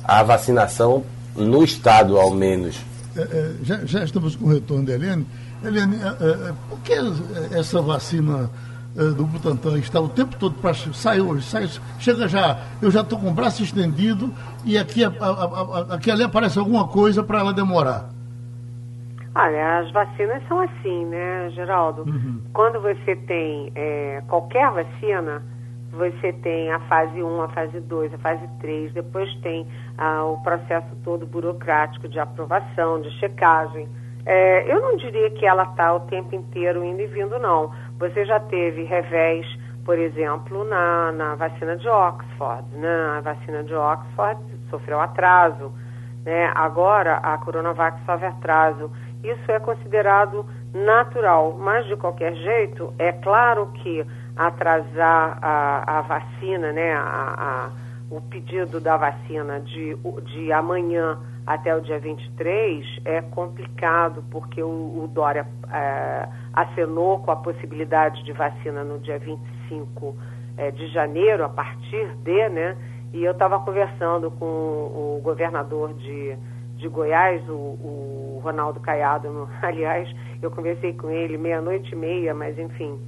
[0.03, 1.05] a vacinação
[1.37, 2.81] no Estado, ao menos.
[3.17, 5.27] É, é, já, já, estamos com o retorno da Helene.
[5.65, 6.93] Helene, é, é, é por que
[7.57, 8.51] essa vacina
[8.95, 11.69] do Butantan está o tempo todo para sair hoje, sai,
[11.99, 14.33] chega já, eu já estou com o braço estendido
[14.65, 18.09] e aqui, a, a, a, aqui ali aparece alguma coisa para ela demorar?
[19.35, 22.05] Olha, as vacinas são assim, né, Geraldo?
[22.05, 22.41] Uhum.
[22.55, 25.43] Quando você tem é, qualquer vacina,
[25.93, 29.67] você tem a fase 1, a fase 2, a fase 3, depois tem
[29.97, 33.89] ah, o processo todo burocrático de aprovação, de checagem.
[34.25, 37.71] É, eu não diria que ela está o tempo inteiro indo e vindo, não.
[37.99, 39.47] Você já teve revés,
[39.85, 42.65] por exemplo, na, na vacina de Oxford.
[42.77, 42.89] Né?
[43.19, 45.73] A vacina de Oxford sofreu atraso.
[46.25, 46.51] Né?
[46.57, 48.91] Agora, a Coronavac sofre atraso.
[49.23, 54.05] Isso é considerado natural, mas de qualquer jeito, é claro que
[54.37, 61.75] atrasar a, a vacina, né, a, a, o pedido da vacina de, de amanhã até
[61.75, 68.33] o dia 23 é complicado, porque o, o Dória é, acenou com a possibilidade de
[68.33, 70.17] vacina no dia 25
[70.57, 72.77] é, de janeiro, a partir de, né?
[73.13, 76.37] E eu estava conversando com o governador de,
[76.77, 80.09] de Goiás, o, o Ronaldo Caiado, aliás,
[80.43, 82.99] eu conversei com ele meia-noite e meia, mas enfim,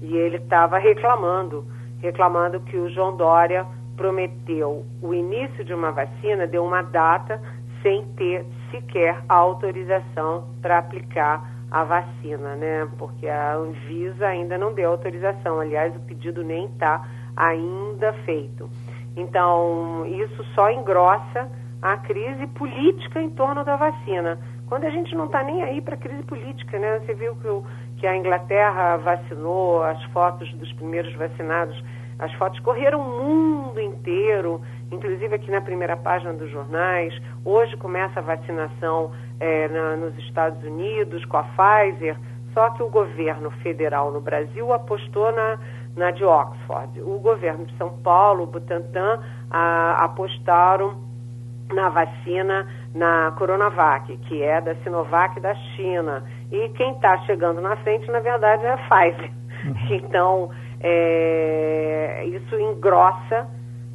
[0.00, 1.64] e ele estava reclamando,
[2.00, 3.66] reclamando que o João Dória
[3.96, 7.40] prometeu o início de uma vacina, deu uma data
[7.82, 12.88] sem ter sequer autorização para aplicar a vacina, né?
[12.98, 15.60] Porque a Anvisa ainda não deu autorização.
[15.60, 18.68] Aliás, o pedido nem está ainda feito.
[19.16, 24.38] Então, isso só engrossa a crise política em torno da vacina.
[24.66, 27.00] Quando a gente não está nem aí para a crise política, né?
[27.00, 27.64] Você viu que o
[27.96, 31.82] que a Inglaterra vacinou, as fotos dos primeiros vacinados,
[32.18, 37.14] as fotos correram o mundo inteiro, inclusive aqui na primeira página dos jornais.
[37.44, 42.16] Hoje começa a vacinação é, na, nos Estados Unidos com a Pfizer,
[42.54, 45.58] só que o governo federal no Brasil apostou na,
[45.94, 47.00] na de Oxford.
[47.02, 49.20] O governo de São Paulo, o Butantan,
[49.50, 50.96] a, apostaram
[51.72, 56.24] na vacina na Coronavac, que é da Sinovac da China.
[56.50, 59.30] E quem está chegando na frente, na verdade, é a Pfizer.
[59.64, 59.74] Uhum.
[59.96, 63.48] Então, é, isso engrossa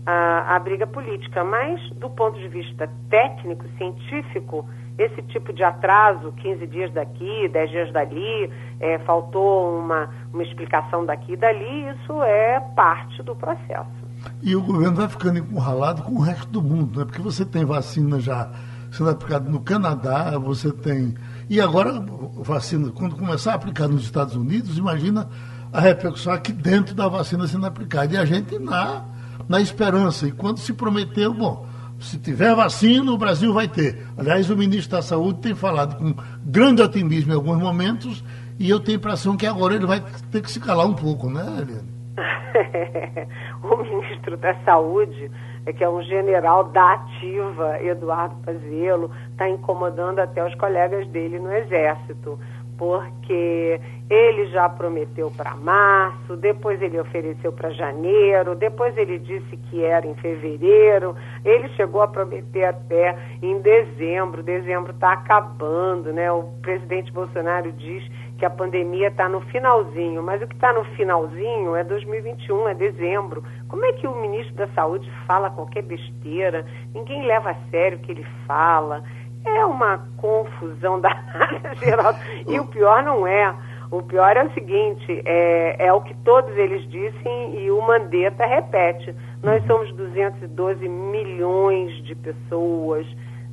[0.06, 1.44] a, a briga política.
[1.44, 7.70] Mas, do ponto de vista técnico, científico, esse tipo de atraso, 15 dias daqui, 10
[7.70, 14.02] dias dali, é, faltou uma, uma explicação daqui e dali, isso é parte do processo.
[14.44, 17.06] E o governo vai ficando encurralado com o resto do mundo, né?
[17.06, 18.52] porque você tem vacina já
[18.92, 21.16] sendo aplicada no Canadá, você tem.
[21.50, 22.04] E agora,
[22.36, 25.28] vacina, quando começar a aplicar nos Estados Unidos, imagina
[25.72, 28.14] a repercussão aqui dentro da vacina sendo aplicada.
[28.14, 29.06] E a gente na,
[29.48, 30.28] na esperança.
[30.28, 31.68] E quando se prometeu, bom,
[32.00, 34.08] se tiver vacina, o Brasil vai ter.
[34.18, 38.24] Aliás, o ministro da Saúde tem falado com grande otimismo em alguns momentos,
[38.60, 41.30] e eu tenho a impressão que agora ele vai ter que se calar um pouco,
[41.30, 41.92] né, Eliane?
[43.64, 45.32] o ministro da Saúde,
[45.66, 51.40] é que é um general da ativa, Eduardo Pazuello, está incomodando até os colegas dele
[51.40, 52.40] no Exército,
[52.78, 59.84] porque ele já prometeu para março, depois ele ofereceu para janeiro, depois ele disse que
[59.84, 64.42] era em fevereiro, ele chegou a prometer até em dezembro.
[64.42, 66.32] Dezembro está acabando, né?
[66.32, 68.04] O presidente Bolsonaro diz
[68.42, 72.74] que a pandemia está no finalzinho, mas o que está no finalzinho é 2021, é
[72.74, 73.44] dezembro.
[73.68, 76.66] Como é que o ministro da Saúde fala qualquer besteira?
[76.92, 79.04] Ninguém leva a sério o que ele fala.
[79.46, 82.18] É uma confusão danada, Geraldo.
[82.48, 83.56] E o pior não é.
[83.92, 88.44] O pior é o seguinte, é, é o que todos eles dizem e o Mandetta
[88.44, 89.16] repete.
[89.44, 93.06] Nós somos 212 milhões de pessoas,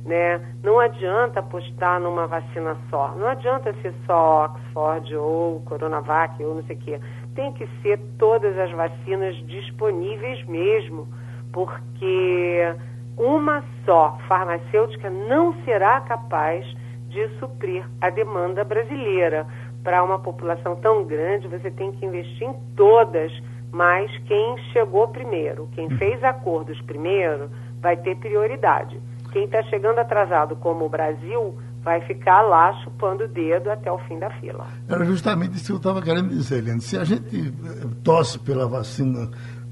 [0.05, 0.41] né?
[0.63, 3.13] Não adianta apostar numa vacina só.
[3.15, 6.99] Não adianta ser só Oxford ou Coronavac ou não sei o quê.
[7.35, 11.07] Tem que ser todas as vacinas disponíveis mesmo,
[11.51, 12.75] porque
[13.17, 16.65] uma só farmacêutica não será capaz
[17.09, 19.45] de suprir a demanda brasileira.
[19.83, 23.31] Para uma população tão grande, você tem que investir em todas,
[23.71, 27.49] mas quem chegou primeiro, quem fez acordos primeiro,
[27.81, 28.99] vai ter prioridade.
[29.31, 33.97] Quem está chegando atrasado, como o Brasil, vai ficar lá chupando o dedo até o
[33.99, 34.67] fim da fila.
[34.87, 36.81] Era justamente isso que eu estava querendo dizer, Helena.
[36.81, 39.29] Se a gente eh, torce pela vacina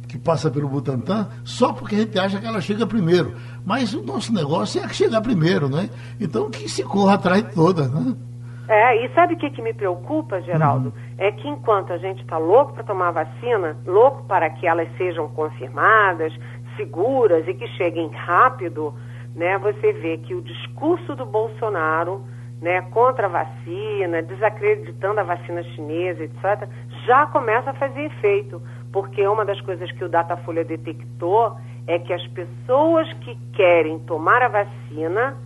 [0.07, 3.33] que passa pelo Butantan, só porque a gente acha que ela chega primeiro.
[3.65, 5.89] Mas o nosso negócio é chegar primeiro, né?
[6.19, 8.15] Então que se corra atrás de todas, né?
[8.69, 10.89] É, e sabe o que, que me preocupa, Geraldo?
[10.89, 11.13] Uhum.
[11.17, 15.29] É que enquanto a gente está louco para tomar vacina, louco para que elas sejam
[15.29, 16.33] confirmadas,
[16.75, 18.93] seguras e que cheguem rápido,
[19.37, 22.23] né, você vê que o discurso do Bolsonaro
[22.59, 26.67] né, contra a vacina, desacreditando a vacina chinesa, etc.,
[27.05, 28.59] já começa a fazer efeito.
[28.91, 34.41] Porque uma das coisas que o Datafolha detectou é que as pessoas que querem tomar
[34.41, 35.37] a vacina,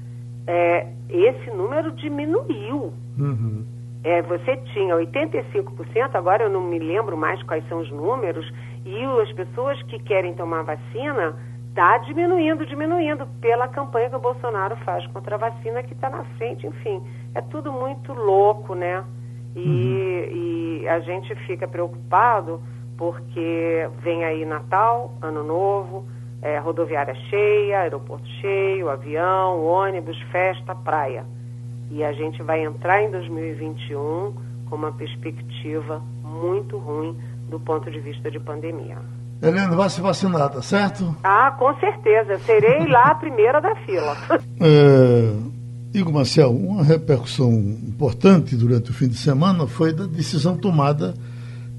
[0.47, 2.93] é, esse número diminuiu.
[3.19, 3.65] Uhum.
[4.05, 8.49] É, você tinha 85%, agora eu não me lembro mais quais são os números,
[8.85, 11.35] e as pessoas que querem tomar vacina
[11.71, 16.23] está diminuindo, diminuindo pela campanha que o Bolsonaro faz contra a vacina que está na
[16.37, 16.67] frente.
[16.67, 17.01] Enfim,
[17.33, 19.03] é tudo muito louco, né?
[19.55, 20.81] E, uhum.
[20.83, 22.61] e a gente fica preocupado
[22.97, 26.05] porque vem aí Natal, Ano Novo,
[26.41, 31.25] é, rodoviária cheia, aeroporto cheio, avião, ônibus, festa, praia.
[31.89, 34.33] E a gente vai entrar em 2021
[34.69, 37.17] com uma perspectiva muito ruim
[37.49, 38.97] do ponto de vista de pandemia.
[39.41, 41.15] Helena, vai se vacinar, tá certo?
[41.23, 42.37] Ah, com certeza.
[42.45, 44.15] Serei lá a primeira da fila.
[44.63, 45.33] É,
[45.97, 51.15] Igor Marcel, uma repercussão importante durante o fim de semana foi da decisão tomada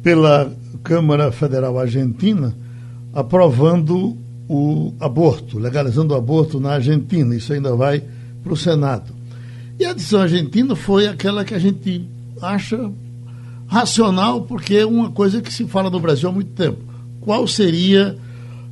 [0.03, 0.53] pela
[0.83, 2.53] Câmara Federal Argentina
[3.15, 4.17] aprovando
[4.49, 7.37] o aborto, legalizando o aborto na Argentina.
[7.37, 8.03] Isso ainda vai
[8.43, 9.15] para o Senado.
[9.79, 12.05] E a decisão argentina foi aquela que a gente
[12.43, 12.91] acha
[13.69, 16.92] racional, porque é uma coisa que se fala no Brasil há muito tempo
[17.23, 18.17] qual seria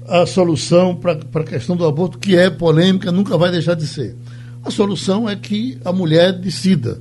[0.06, 4.16] a solução para a questão do aborto, que é polêmica, nunca vai deixar de ser.
[4.62, 7.00] A solução é que a mulher decida.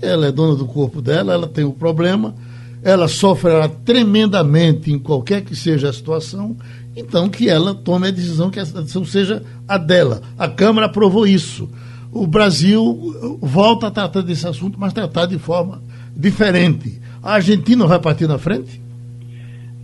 [0.00, 2.34] Ela é dona do corpo dela, ela tem o problema,
[2.82, 6.54] ela sofrerá tremendamente em qualquer que seja a situação,
[6.94, 10.20] então que ela tome a decisão, que essa decisão seja a dela.
[10.36, 11.70] A Câmara aprovou isso.
[12.12, 15.82] O Brasil volta a tratar desse assunto, mas tratar de forma
[16.14, 17.00] diferente.
[17.22, 18.81] A Argentina vai partir na frente?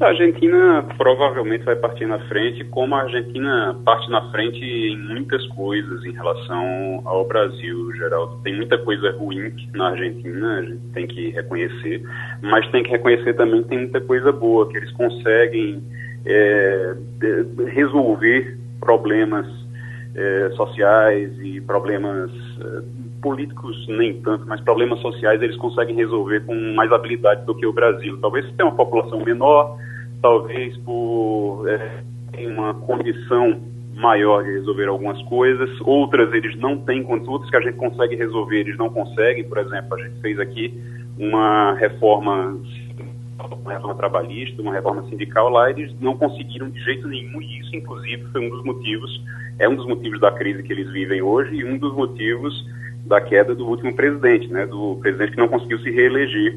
[0.00, 5.44] A Argentina provavelmente vai partir na frente, como a Argentina parte na frente em muitas
[5.48, 8.40] coisas em relação ao Brasil, Geraldo.
[8.44, 12.00] Tem muita coisa ruim na Argentina, a gente tem que reconhecer,
[12.42, 15.82] mas tem que reconhecer também que tem muita coisa boa, que eles conseguem
[16.24, 16.94] é,
[17.66, 19.46] resolver problemas
[20.14, 22.82] é, sociais e problemas é,
[23.20, 27.72] políticos nem tanto, mas problemas sociais eles conseguem resolver com mais habilidade do que o
[27.72, 28.16] Brasil.
[28.20, 29.76] Talvez tenha uma população menor,
[30.20, 32.02] talvez por é,
[32.46, 33.60] uma condição
[33.94, 38.60] maior de resolver algumas coisas, outras eles não têm, outras que a gente consegue resolver,
[38.60, 39.44] eles não conseguem.
[39.44, 40.72] Por exemplo, a gente fez aqui
[41.18, 42.56] uma reforma,
[43.60, 47.74] uma reforma trabalhista, uma reforma sindical lá, eles não conseguiram de jeito nenhum, e isso,
[47.74, 49.24] inclusive, foi um dos motivos,
[49.58, 52.54] é um dos motivos da crise que eles vivem hoje e um dos motivos
[53.04, 56.56] da queda do último presidente, né, do presidente que não conseguiu se reeleger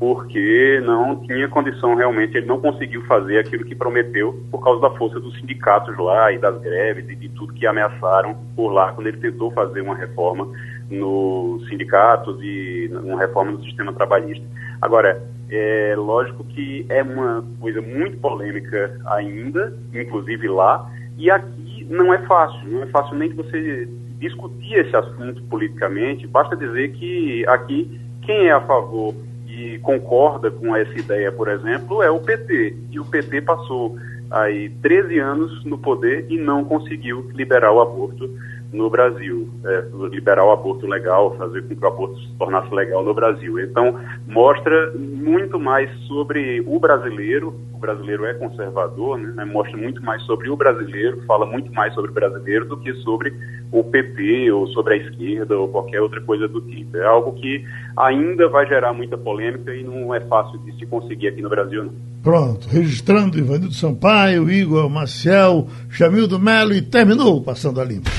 [0.00, 4.90] porque não tinha condição realmente, ele não conseguiu fazer aquilo que prometeu por causa da
[4.96, 9.08] força dos sindicatos lá e das greves e de tudo que ameaçaram por lá quando
[9.08, 10.48] ele tentou fazer uma reforma
[10.90, 14.42] nos sindicatos e uma reforma no sistema trabalhista.
[14.80, 22.14] Agora, é lógico que é uma coisa muito polêmica ainda, inclusive lá, e aqui não
[22.14, 23.86] é fácil, não é fácil nem de você
[24.18, 29.14] discutir esse assunto politicamente, basta dizer que aqui quem é a favor
[29.60, 32.76] e concorda com essa ideia, por exemplo, é o PT.
[32.90, 33.96] E o PT passou
[34.30, 38.30] aí 13 anos no poder e não conseguiu liberar o aborto
[38.72, 43.04] no Brasil, é, liberar o aborto legal, fazer com que o aborto se tornasse legal
[43.04, 43.58] no Brasil.
[43.58, 43.98] Então,
[44.28, 50.48] mostra muito mais sobre o brasileiro, o brasileiro é conservador, né, mostra muito mais sobre
[50.48, 53.34] o brasileiro, fala muito mais sobre o brasileiro do que sobre
[53.72, 56.96] o PT ou sobre a esquerda ou qualquer outra coisa do tipo.
[56.96, 57.64] É algo que
[57.96, 61.84] ainda vai gerar muita polêmica e não é fácil de se conseguir aqui no Brasil.
[61.84, 61.92] Não.
[62.22, 68.10] Pronto, registrando Ivanildo Sampaio, Igor Maciel, Chamildo Melo e terminou Passando a Limpo.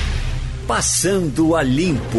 [0.66, 2.18] Passando a Limpo.